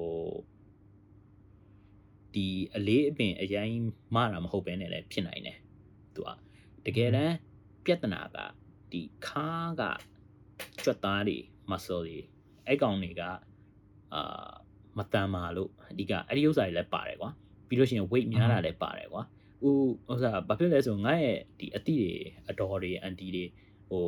[2.34, 3.70] ဒီအလေးအပင်အရင်
[4.14, 5.58] မတာမဟုတ်ဘဲနဲ့လည်းဖြစ်နိုင်တယ်
[6.14, 6.28] သူက
[6.86, 7.34] တကယ်တမ်း
[7.84, 8.36] ပြဿနာက
[8.92, 9.82] ဒီခါးက
[10.82, 11.38] ကြွက်သားတွေ
[11.70, 12.18] muscle တွေ
[12.66, 13.22] အဲ့ကောင်တွေက
[14.14, 14.50] အာ
[14.98, 17.30] မတန်မာလို့အဓိကအဲ့ဒီဥစ္စာတွေလည်းပါတယ်ကွာ
[17.68, 19.22] ပြီးလို့ရှိရင် weight များတာလည်းပါတယ်ကွာ
[19.64, 19.66] ဥ
[20.10, 22.12] ဥစ္စာဘာဖြစ်လဲဆိုငါရဲ့ဒီအတိတွေ
[22.48, 23.44] အတော်တွေအန်တီတွေ
[23.88, 24.04] ဟို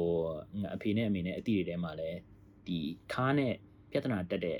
[0.62, 2.18] ငါအဖေနဲ့အမေနဲ့အတိတွေထဲမှာလည်း
[2.66, 2.78] ဒီ
[3.12, 3.52] ခါးနဲ့
[3.90, 4.58] ပြဿနာတက်တဲ့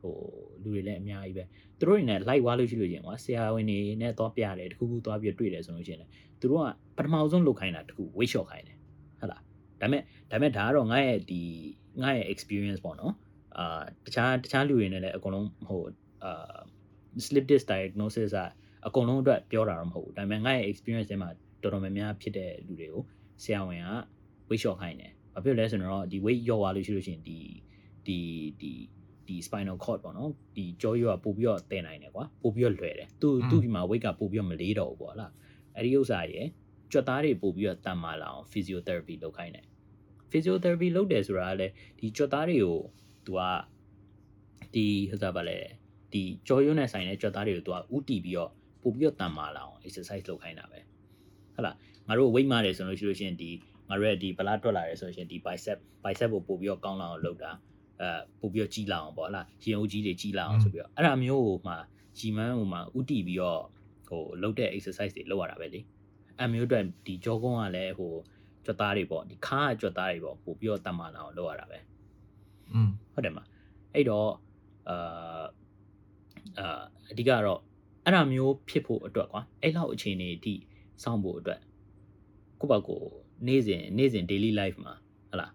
[0.00, 0.16] ဟဟို
[0.62, 1.44] လူတွေလည်းအများကြီးပဲ
[1.78, 6.10] သူတို့တွေနဲ့ live ွားလို့ရှိလို့ရှင်ကွာဆရာဝန်တွေနဲ့သွားပြတယ်တခုခုသွားပြီးတွေ့တယ်ဆိုလို့ရှိရင်လည်း
[6.40, 6.66] သူတို့က
[6.96, 8.76] ပထမဆုံးလုပ်ခိုင်းတာတခု weight shot ခိုင်းတယ်
[9.20, 9.46] ဟုတ်လားဒါ
[9.80, 11.42] ပေမဲ့ဒါပေမဲ့ဒါကတော့ငါရဲ့ဒီ
[12.02, 13.14] ငါရဲ့ experience ပေါ့နော်
[13.58, 15.82] အာတ ခြားတခြားလူတွေနဲ့လည်းအကုန်လုံးဟို
[16.24, 16.58] အာ
[17.26, 18.30] slip disc diagnosis
[18.86, 21.28] အကုန်လုံးအတွက်ပြောတာတော့မဟုတ်ဘူးဒါပေမဲ့ငါရဲ့ experience ထဲမှာ
[21.62, 23.02] တော်တော်များများဖြစ်တဲ့လူတွေကို
[23.42, 23.90] ဆရာဝန်က
[24.48, 27.38] weight shot ခိုင်းတယ်ဘာဖြစ်လဲဆိုတော့ဒီ weight လျော့သွားလို့ရှိလို့ရှိရင်ဒီ
[28.06, 28.18] ဒီ
[28.60, 28.72] ဒီ
[29.26, 35.32] ဒီ spinal cord ပေါ့နော်ဒီကြောရိုးကပို့ပြီးတော့တည်နိုင်တယ်ကွာပို့ပြီးတော့လွယ်တယ်သူသူ့ဒီမှာ weight ကပို့ပြီးတော့မလေးတော့ဘူးပေါ့လား
[35.76, 36.46] အဲ့ဒီဥစ္စာရယ်
[36.92, 39.66] ကြွက်သားတွေပို့ပြီးတော့တန်မာလာအောင် physiotherapy လုပ်ခိုင်းတယ်
[40.30, 42.80] physiotherapy လုပ်တယ်ဆိုတာကလည်းဒီကြွက်သားတွေကို
[43.26, 43.40] तू က
[44.73, 45.57] ဒီဟိုစားပါလေ
[46.13, 48.51] ဒီကြောရိုးနဲ့ဆိုင်တဲ့ကြွက်သားတွေကို तू ကဥတီပြီးတော့
[48.81, 50.79] ပို့ပြီးတော့တန်မာလာအောင် exercise လုပ်ခိုင်းတာပဲ
[51.55, 51.75] ဟုတ်လား
[52.07, 53.49] ငါတို့ weight မာတယ်ဆိုလို့ရှိလို့ရှိရင်ဒီ
[53.89, 57.51] ငါတို့ရဲ့ဒီဗလာထွက်လာတယ်ဆိုရင်ဒီ bicep bicep ကိုပို့ပြီးတော့ကောင်းလာအောင်လုပ်တာ
[58.01, 61.77] အဲပို့ပြီးတော့ကြီးလာအောင်ပေါ့ဟလားရင်အုပ်ကြီးတွေကြီးလာအောင်ဆိုပြီးတော့အဲ့ဒါမျိုးဟိုမှာ
[62.17, 63.61] ဂျီမန်းဟိုမှာဥတီပြီးတော့
[64.07, 65.79] ဟိုလုပ်တဲ့ exercise တွေလုပ်ရတာပဲလေ
[66.41, 68.13] အမျိုးအတွက်ဒီကြောကုန်းကလည်းဟို
[68.65, 71.77] ကြွက်သားတွေပေါ့ဒီခါးကကြွက်သားတွေပေါ့ပို့ပြီးတော့တတ်မှလာအောင်လုပ်ရတာပဲ
[72.73, 73.39] อืม ဟုတ်တယ်မ
[73.93, 74.29] အဲ့တော့
[74.90, 75.44] အာ
[76.58, 77.60] အာအဓိကတော့
[78.04, 80.54] အဲ့ဒါမျိုးဖြစ်ဖို့အတွက်ကွာအဲ့လောက်အခြေအနေအထိ
[81.02, 81.60] စောင့်ဖို့အတွက်
[82.60, 83.02] ကိုယ့်ဘာကို
[83.46, 84.94] နေ့စဉ်နေ့စဉ် daily life မှာ
[85.30, 85.46] ဟလာ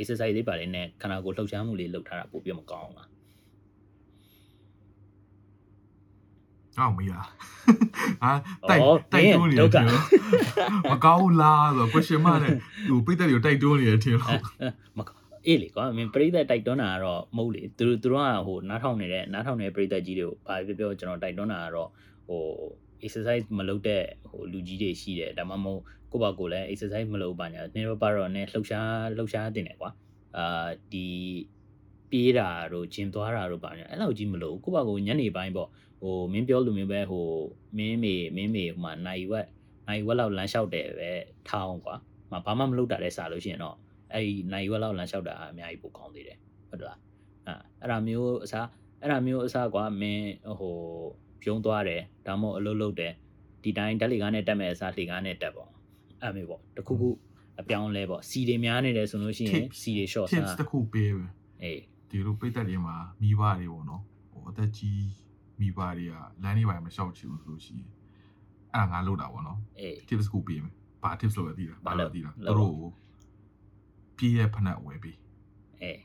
[0.00, 3.08] exercise လေးပါတယ်နဲ့ခန္ဓာကိုယ်လှုပ်ရှားမှုလေးလုပ်ထားတာပိုပြီးမကောင်းလား
[6.78, 7.26] အော်မေးလား
[8.24, 8.32] အာ
[8.68, 8.80] တိုက်
[9.12, 9.86] တိုက်တွန်းနေတယ်
[10.90, 12.56] မကောင်းလားဆို question mark နဲ့
[12.88, 14.40] သူပိတ်တယ်ကိုတိုက်တွန်းနေတယ်ထင်လို့
[14.98, 21.90] မကော အေးလေကွာမင်းပရိသတ်တိုက်တွန်းတာကတော့မဟုတ်လေသူတို့သူတို့ကဟိုနားထောင်နေတဲ့နားထောင်နေတဲ့ပရိသတ်ကြီးတွေကိုဘာပြောပြောကျွန်တော်တိုက်တွန်းတာကတော့
[22.28, 22.42] ဟို
[23.04, 25.80] exercise မလုပ်တဲ့ဟိုလူကြီးတွေရှိတယ်ဒါမှမဟုတ်
[26.12, 29.90] ကိုယ့်ဘာကိုယ်လည်း exercise မလုပ်ပါညာနည်းတော့ပါတော့နဲ့လှုပ်ရှားလှုပ်ရှားတင်တယ်ကွာ
[30.36, 31.06] အာဒီ
[32.10, 35.68] ပြေးတာတို့ဂျင်သွားတာတို့ပါညာအဲ့လောက်ကြီးမလို့ကိုယ့်ဘာကိုယ်ညနေပိုင်းပေါ့
[36.02, 37.26] ဟိုမင်းပြောလိုမျိုးပဲဟို
[37.76, 39.46] မင်းမေမင်းမေဟိုမှာနိုင်ဝက်
[39.88, 41.10] နိုင်ဝက်လောက်လမ်းလျှောက်တယ်ပဲ
[41.48, 41.94] ထောင်းကွာ
[42.32, 43.76] မဘာမှမလုပ်တာလဲစားလို့ရှိရင်တော့
[44.12, 46.38] အဲ့ဒီနိုင်ရွက်လောက်လမ်းလျှောက်တာအများကြီးပိုကောင်းသေးတယ်
[46.70, 46.98] ဟုတ်လား
[47.46, 48.66] အဲအဲ့ဒါမျိုးအစား
[49.00, 50.76] အဲ့ဒါမျိုးအစားကွာမင်းဟို
[51.42, 53.12] ပြုံးသွားတယ်ဒါမှမဟုတ်အလုပ်လုပ်တယ်
[53.62, 55.70] ဒီတိုင်းဓာတ်လေကားနဲ့တက်မဲ့အစားလေကားနဲ့တက်ပေါ့
[56.22, 57.08] အဲ့မျိုးပေါ့တခုခု
[57.60, 61.24] အပြောင်းလဲပေါ့စီတွေများနေတယ်ဆိုလို့ရှိရင်စီတွေ short စား tips တစ်ခုပေးပဲ
[61.62, 61.80] အေး
[62.10, 65.04] ဒီလိုပိတ်သက်တွေမှာမိဘတွေပေါ့နော်ဟိုအသက်ကြီး
[65.60, 67.88] မိဘတွေကလမ်းလေးပိုင်းမလျှောက်ချင်ဘူးဆိုလို့ရှိရင်
[68.74, 72.90] အဲ့ဒါငါလုပ်တာပေါ့နော်အေး tips တစ်ခုပေးမယ်ဘာ tips လို့လဲသိလားဘာဘာလို့လို့သိလားလို့သူတို့ကို
[74.19, 75.17] ပြည့်ရဲ့ဖနက်ဝယ်ပေး
[75.81, 75.99] အေး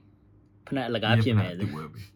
[0.67, 2.07] ဖနက်အလကားဖြစ်မယ် ပြည့်ရဲ့ဖနက်ဝယ်ပေး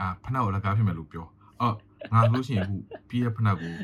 [0.00, 1.26] အာဖနက်ကိုလည်းကားဖြစ်မယ်လို့ပြော
[1.60, 1.74] အော်
[2.12, 2.76] ငါလို့ရှိရင်အခု
[3.08, 3.74] ပြည့်ရဲ့ဖနက်ကို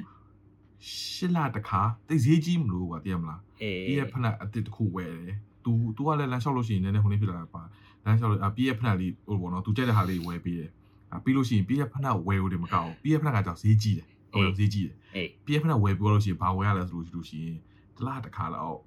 [0.93, 7.63] ရှစ်လတခါတိတ်ဈေးကြီးမလို့ကွာသိရမလား အေး ပြည့်ရဲ့ဖနက်အစ်စ်တစ်ခုဝယ်တယ်။ तू तू ကလည်းလမ်းလျှောက်လို့ရှိရင်နည်းနည်းဟိုနေ့ဖြစ်လာတာပါ။
[8.05, 10.71] လမ်းလျှောက်လို့အပြည့်ရဲ့ဖနက်လေးဟိုပေါ့နော်။ तू ကြိုက်တဲ့ဟာလေးဝယ်ပေးတယ်။
[11.15, 17.59] အပြီးလို့ရှိရင်ပြည့်ရဲ့ဖနက်ဝယ်လို့တယ်မကောက်ဘူး။ပြည့်ရဲ့ဖနက်ကကြောက်ဈေးကြီးတယ်။ဟုတ်ဈေးကြီးတယ် အေး ။ပြည့်ရဲ့ဖနက်ဝယ်ပြီးလို့ရှိရင်ဘာဝယ်ရလဲဆိုလို့ရှိလို့ရှိရင်
[17.97, 18.79] တလားတစ်ခါတော့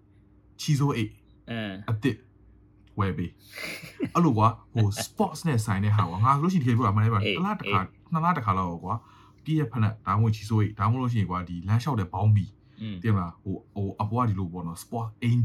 [0.62, 1.12] ချီစိုးအိတ်
[1.50, 2.18] အမ် အစ်စ်
[2.99, 3.31] ဝယ်ပေး
[4.15, 7.81] အဲ့လိုကွာဟို sports နဲ့ဆိုင်တဲ့ဟာကွာငါလို့ရှိရင်တကယ်ပြောတာမှန်တယ်ပါတစ်လားတစ်ခါ
[8.13, 8.95] နှစ်လားတစ်ခါလောက်ကွာ
[9.45, 12.47] တည့်ရဖက်နဲ့ဒါမှမဟုတ်ချီဆိုးရိဒါမှမဟုတ်လို့ရှိရင်ကွာဒီလမ်းလျှောက်တဲ့ဘောင်းဘီ
[13.03, 15.41] တည့်မလားဟိုဟိုအပေါ်ကဒီလိုပေါ့နော် sport ng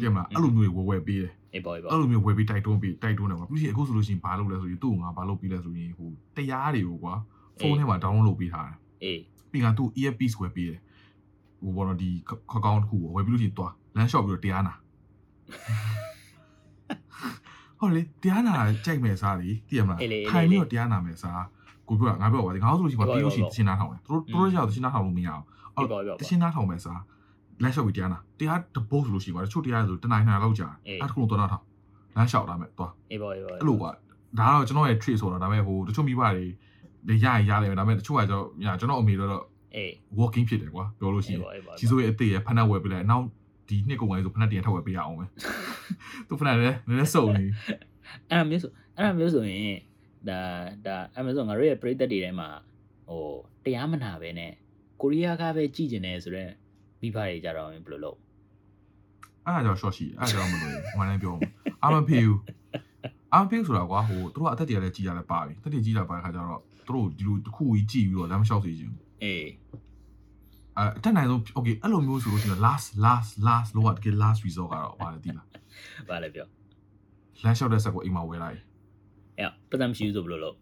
[0.00, 7.14] တည့်မလားအဲ့လိုမျိုးတွေဝယ်ဝယ်ပေးတယ်အေးပါပါအဲ့လိုမျိုးဝယ်ပေးတိုက်တွန်းပေးတိုက်တွန်းတယ်ကွာပြီးရင်အခုဆိုလို့ရှိရင်ဘာလုပ်လဲဆိုရင်သူ့ကိုငါဘာလုပ်ပေးလဲဆိုရင်ဟိုတရားတွေကိုကွာ
[7.60, 10.80] ဖုန်းထဲမှာ download လုပ်ပေးထားတယ်အေးပြီးကသူ့ earpiece ဝယ်ပေးတယ်
[11.62, 12.10] ဟိုပေါ့နော်ဒီ
[12.50, 14.74] ခေါကောင်းတစ်ခုဝယ်ပြီးလို့ရှိရင်သွားလမ်းလျှောက်ပြီးတော့တရားနာ
[17.78, 18.54] ဟုတ်လေတရားနာ
[18.84, 19.98] ကြိုက်မယ်စားလေတည်မလား
[20.30, 21.44] ထိုင်ပြီးတော့တရားနာမယ်စား
[21.88, 25.44] ကိုပြောငါပြောပါဒီငါဆိုလို့ရှိရင်ပြီးလို့ရှိရင်တချင်းနားထောင်တယ်သူတို့သူတို့ရောက်တချင်းနားထောင်လို့မရအောင်
[25.76, 27.00] အေးပေါ့အေးပေါ့တချင်းနားထောင်မယ်စား
[27.62, 31.64] လမ်းလျှောက်ပြီးတရားနာတရားတပုတ်ဆိုလို့ရှိရင်ကွာတချို့တရားဆိုတနိုင်နိုင်လောက်ကြာအဲ့တခုလုံးတော့နားထောင်
[32.16, 33.90] လမ်းလျှောက်တာမဲ့တွားအေးပေါ့အေးပေါ့အဲ့လိုကွာ
[34.38, 36.44] ဒါကတော့ကျွန်တော်ရဲ့ trait ဆိုတာဒါပေမဲ့ဟိုတချို့မိဘတွေ
[37.08, 39.44] လည်းရရရလိမ့်မယ်ဒါပေမဲ့တချို့ကကျွန်တော်ညာကျွန်တော်အမေတို့တော့
[39.76, 43.24] အေး walking ဖြစ်တယ်ကွာပြောလို့ရှိအေးရင်ပေါ့အေးပေါ့ကြီးစိုးရဲ့အသေးရဲ့ဖက်နှက်ဝယ်ပေးလိုက်နောက်
[43.68, 45.24] ဒီနှစ်ကုန်ပိုင်းဆိုဖက်နှက်တင်ထပ်ဝယ်ပေးရအောင်ပဲ
[46.28, 47.44] သူဖက်နှက်လည်းနည်းနည်းစုံနေ
[48.30, 49.76] အဲ့ဒါမျိုးဆိုအဲ့ဒါမျိုးဆိုရင်
[50.28, 50.40] ဒါ
[50.86, 52.48] ဒါအဲ့မျိုးဆိုငါတို့ရဲ့ပရိသတ်တွေထဲမှာ
[53.08, 53.26] ဟို
[53.64, 54.52] တရားမနာပဲနဲ့
[55.00, 56.52] ကိုရီးယားကပဲကြည်ကျင်တယ်ဆိုတော့
[57.00, 58.18] မိဘတွေကြတော့ဘယ်လိုလုပ်
[59.46, 61.36] အဲ့ဒါကြောင့် short ရှိအဲ့ဒါကြောင့်မလို့ဟိုလည်းပြော
[61.82, 62.40] အာမဖေဘူး
[63.32, 69.46] အာမဖေဆိုတာကွာဟိုသူတို့ကအသက်တရလည်းကြီးရလဲပါပြီတက်တကြီးလာပါတဲ့ခါကျတော့သူတို့ဒီလိုတစ်ခုကြီးကြည့်ပြီးတော့လမ်းမလျှောက်စေချင်ဘူးအေး
[70.78, 75.46] အဲအတက်နိုင်ဆုံး okay အဲ့လိုမျိုးဆိုလို့ရှိရင် last last last လောကတကယ် last resort ကတော့ဘာလဲသိလား
[76.08, 76.46] ဘာလဲပြော
[77.42, 78.58] လမ်းလျှောက်တဲ့ဆက်ကိုအိမ်မှာဝယ်လိုက်
[79.38, 80.56] အဲ့ပတ်သက်မရှိဘူးဆိုဘယ်လိုလုပ်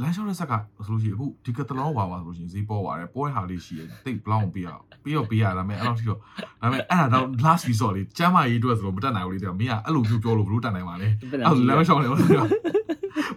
[0.00, 0.52] လမ်းလျှောက်တဲ့ဆက်က
[0.86, 6.22] ဆိုလို့ရှိရင်အခုဒီကတလောဝါပါဆိုလို့ရှိရင်ဈေးပေါ်ပါတယ်ပေါ်တဲ့ဟာလေးရှိရင်တိတ်ဘလောင်းပေးရအောင်ပြီးတော့ပေးရတာမဲ့အဲ့လောက်ထိတော့ဒါ
[6.62, 12.44] ပေမဲ့အဲ့ဒါတော့ last resort လေးကျမ်းမာရေးအတွက်ဆိုတော့မတက်နိုင်ဘူးလေတဲ့မင်းကအဲ့လိုမျိုးပြောလို့ဘလို့တက်နိုင်ပါလဲပတ်သက်အဲ့မရှိလိုလမ်းလျှောက်နေလို့ပြော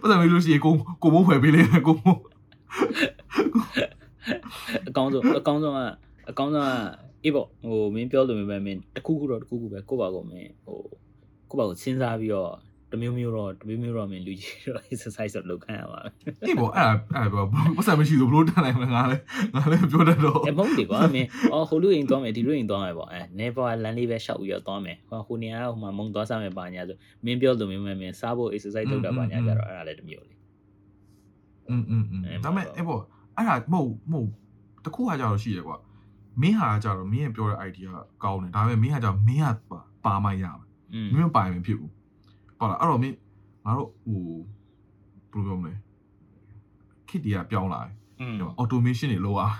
[0.00, 2.18] ပတ်စံမေးလို့ရှိရင်ကိုကိုမိုးဖွယ်ပေးလိုက်တယ်ကိုမိုး
[4.89, 5.79] အကောင်းဆုံးအကောင်းဆုံးက
[6.29, 6.69] အကောင်းဆုံးက
[7.23, 10.79] အေးပေါ့ဟိုမင်းပြောလို့မပဲမင်းတခုခုတော့တခုခုပဲကိုယ့်ဘာကိုမင်းဟို
[11.49, 12.51] ကိုယ့်ဘာကိုစဉ်းစားပြီးတော့
[12.91, 15.99] တမျိုးမျိုးတော့တမျိုးမျိုးတော့မင်းလူကြီးတော့ exercise တော့လုပ်ခိုင်းရပါ
[16.47, 19.23] အေးပေါ့အဲ့ဒါအဲ့ဒါပတ်စံမရှိလို့ဘလို့တန်းနိုင်မလားငါလည်း
[19.55, 30.35] ငါလည်းပြောတတ်တော့ အမဟုတ်လေကွာမင်းအော်ဟိုလူအိမ်သွားမယ်ဒီလူအိမ်သွားမယ်ပေါ့အဲနေပေါ်လမ်းလေးပဲရှောက်ပြီးတော့သွားမယ်ဟိုဟိုနေရာဟိုမှာမုံသွားစားမယ်ပါညာဆိုမင်းပြောလို့မင်းမင်းစားဖို့ exercise လုပ်တာပါညာကြတော့အဲ့ဒါလည်းတမျိုးလေ
[31.69, 33.01] อืมอืมอืมဒါပေမဲ့အဲ့ပေါ့
[33.35, 34.29] အဲ့ဒါမဟုတ်မဟုတ်
[34.84, 35.76] တခုဟာကြတော့ရှိရကွာ
[36.42, 37.88] မင်းဟာကြတော့မင်းရဲ့ပြောတဲ့ idea
[38.22, 40.56] ကောင်းတယ်ဒါပေမဲ့မင်းဟာကြမင်းဟာပါမှရမယ်
[41.14, 41.90] မင်းမပါရင်မဖြစ်ဘူး
[42.58, 43.16] ဟုတ်လားအဲ့တော့မင်း
[43.64, 44.20] ငါတို့ဟို
[45.32, 45.74] ဘယ်လိုပြောမလဲ
[47.08, 49.50] ခစ်တီးကပြောင်းလာတယ်ဒီမှာ automation တွေလောက်อ่ะ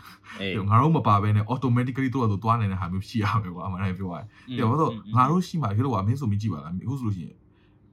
[0.54, 4.70] ဒီငါတို့မပါဘဲနဲ့ automatically တို့ကတော့သွားနေတဲ့ဟာမျိုးရှိရမယ်ကွာအမှန်တမ်းပြောရတယ်။ဒီတော့
[5.16, 7.36] ငါတို့ရှိမှဒီလိုကမင်းဆိုမကြည့်ပါလားအခုဆိုလို့ရှိရင်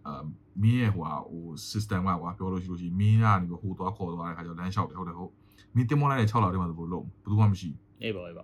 [0.06, 0.24] အာ
[0.62, 5.32] မင်းရဲ့ဟိုဟို system ကကွာပြောလို့ရှိလို့ရှိရင်မင်းကနေဟိုသွားခေါ်သွားတဲ့ခါကျတော့လမ်းလျှောက်တယ်ဟုတ်တယ်ဟုတ်
[5.78, 7.70] မင်းတင်မောလိုက်တဲ့6လောက်တည်းမှာဆိုဘယ်လိုလုပ်ဘယ်သူမှမရှိ
[8.04, 8.44] အေးပါအေးပါ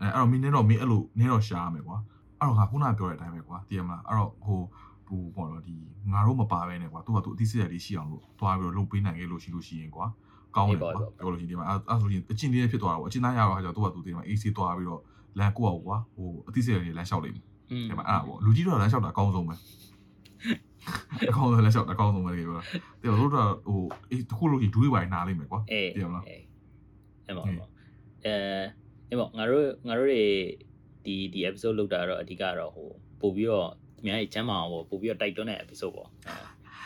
[0.00, 1.96] အဲအဲ့တော့မင်းနဲ့တော့မင်းအဲ့လိုနင်းတော့ရှားရမယ်ကွာ
[2.38, 4.60] အဲ့တော့ငါခုနပြောတဲ့အတိုင်းပဲကွာသိရမလားအဲ့တော့ဟို
[5.06, 5.76] ဟိုပေါ့နော်ဒီ
[6.12, 10.06] ငါတို့မပါဘဲနဲ့ကွာသူကသူအသိစိတ်ဓာတ်လေးရှိအောင်လို့သွားပြီးတော့လုပ်ပေးနိုင်ခဲ့လို့ရှိလို့ရှိရင်ကွာ
[10.56, 15.00] ကောင်းတယ်ကွာပြောလို့ရှိရင်ဒီမှာအဲ့အဲ့ဆိုရင်အချင်းလေးဖြစ်သွားတာပေါ့အချင်းသားရတော့ခါကျတော့သူကသူဒီမှာ AC သွားပြီးတော့
[15.38, 19.54] လမ်းကိုအောင်ကွာဟိုအသိစိတ်ဓာတ်လေးလမ်းလျှောက်လိမ့်မယ်อืมဒီမှာအဲ့ဒါပေါ့လူကြီးတော့လမ်းလျှောက်တာအကောင်းဆုံးပဲ
[21.30, 22.62] အကောင်းဆုံးလမ်းလျှောက်တာအကောင်းဆုံးပဲဒီပြောတာ
[23.02, 23.80] တဲ့တို့တော့ဟို
[24.10, 26.42] အေးတခုလို့ရှိရင်ဒူးဝိုင်နားလိမ့်မယ်ကွာအေးသိရမလားအေး
[27.26, 27.68] အဲ့ပါပေါ့
[28.24, 28.34] အဲ
[29.08, 30.22] အဲ့ပေါ့ငါတို့ငါတို့တွေ
[31.04, 32.88] ဒီဒီ episode လောက်တာတော့အဓိကတော့ဟို
[33.20, 33.68] ပို့ပြီးတော့
[34.00, 36.08] အများကြီးကျမ်းမာအောင်ပေါ့ပို့ပြီးတော့တိုက်တွန်းတဲ့ episode ပေါ့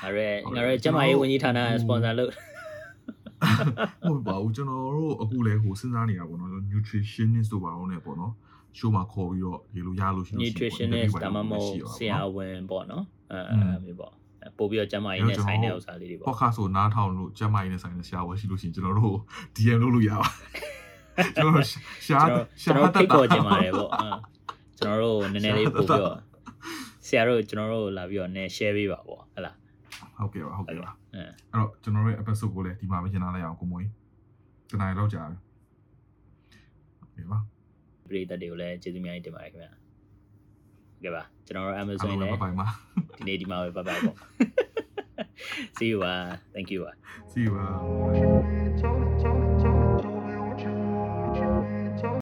[0.02, 2.32] အဲငါတို့ငါတို့ကျမ်းမာရေးဝန်ကြီးဌာန sponsor လုပ်
[4.08, 8.32] ဟုတ်ပါဘူးကျွန်တော်တို့အခုလဲဟိုစဉ်းစားနေတာပေါ့နော် nutritionist တို့ပါတော့ ਨੇ ပေါ့နော်
[8.78, 14.12] show မှာခေါ်ပြီးတော့ရေလိုရလို့ရှိလို့ရှိရင် nutritionist ဒါမှမဟုတ်ဆရာဝန်ပေါ့နော် အဲအဲ့မျိုးပေါ့
[14.58, 19.16] ပို့ပြီးတော့ကျမ်းမာရေးနဲ့ဆိုင်တဲ့ဥစ္စာလေးတွေပေါ့ podcast ဆိုနားထောင်လို့ကျမ်းမာရေးနဲ့ဆိုင်တဲ့ဆရာဝန်ရှိလို့ရှိရင်ကျွန်တော်တို့
[19.56, 20.28] DM လုပ်လို့ရပါ
[21.36, 21.66] ကျွန်တော်
[22.06, 24.08] ရှားကျွန်ရှားတော်တဖိတ်တ်ခေါ်ခြင်းပါတယ်ပေါ့အဲ
[24.78, 26.16] ကျွန်တော်တို့နည်းနည်းလေးပို့ပြီးတော့
[27.06, 29.56] ဆရာတို့ကျွန်တော်တို့လာပြီးတော့နည်း share ပေးပါပေါ့ဟဲ့လား
[30.16, 33.88] ဟုတ်ကဲ့ပါဟုတ်ကဲ့ပါအဲအဲ့တော့ကျွန်တော်တို့ရဲ့ episode ကိုလည်းဒီမှာပဲရှင်းထားလိုက်အောင်ကိုမွေး
[34.70, 35.36] တနင်္လာလောက်ကြာပြီ
[36.98, 37.38] ဟုတ်ပါ
[38.08, 39.72] ပရိသတ်တွေကိုလည်းကျေးဇူးအများကြီးတင်ပါတယ်ခင်ဗျာ
[41.03, 42.67] ကဲပါကျွန်တော်တို့ အား Amazon လုံး နဲ့ ပဲဘိုင်မှာ
[43.17, 44.17] ဒီနေ့ဒီမှာပဲဘိုင်ဘိုင်ပေါ့
[45.77, 46.15] See you ပါ
[46.55, 46.91] Thank you ပါ
[47.31, 47.67] see you ပါ
[48.17, 49.06] Tony, Tony.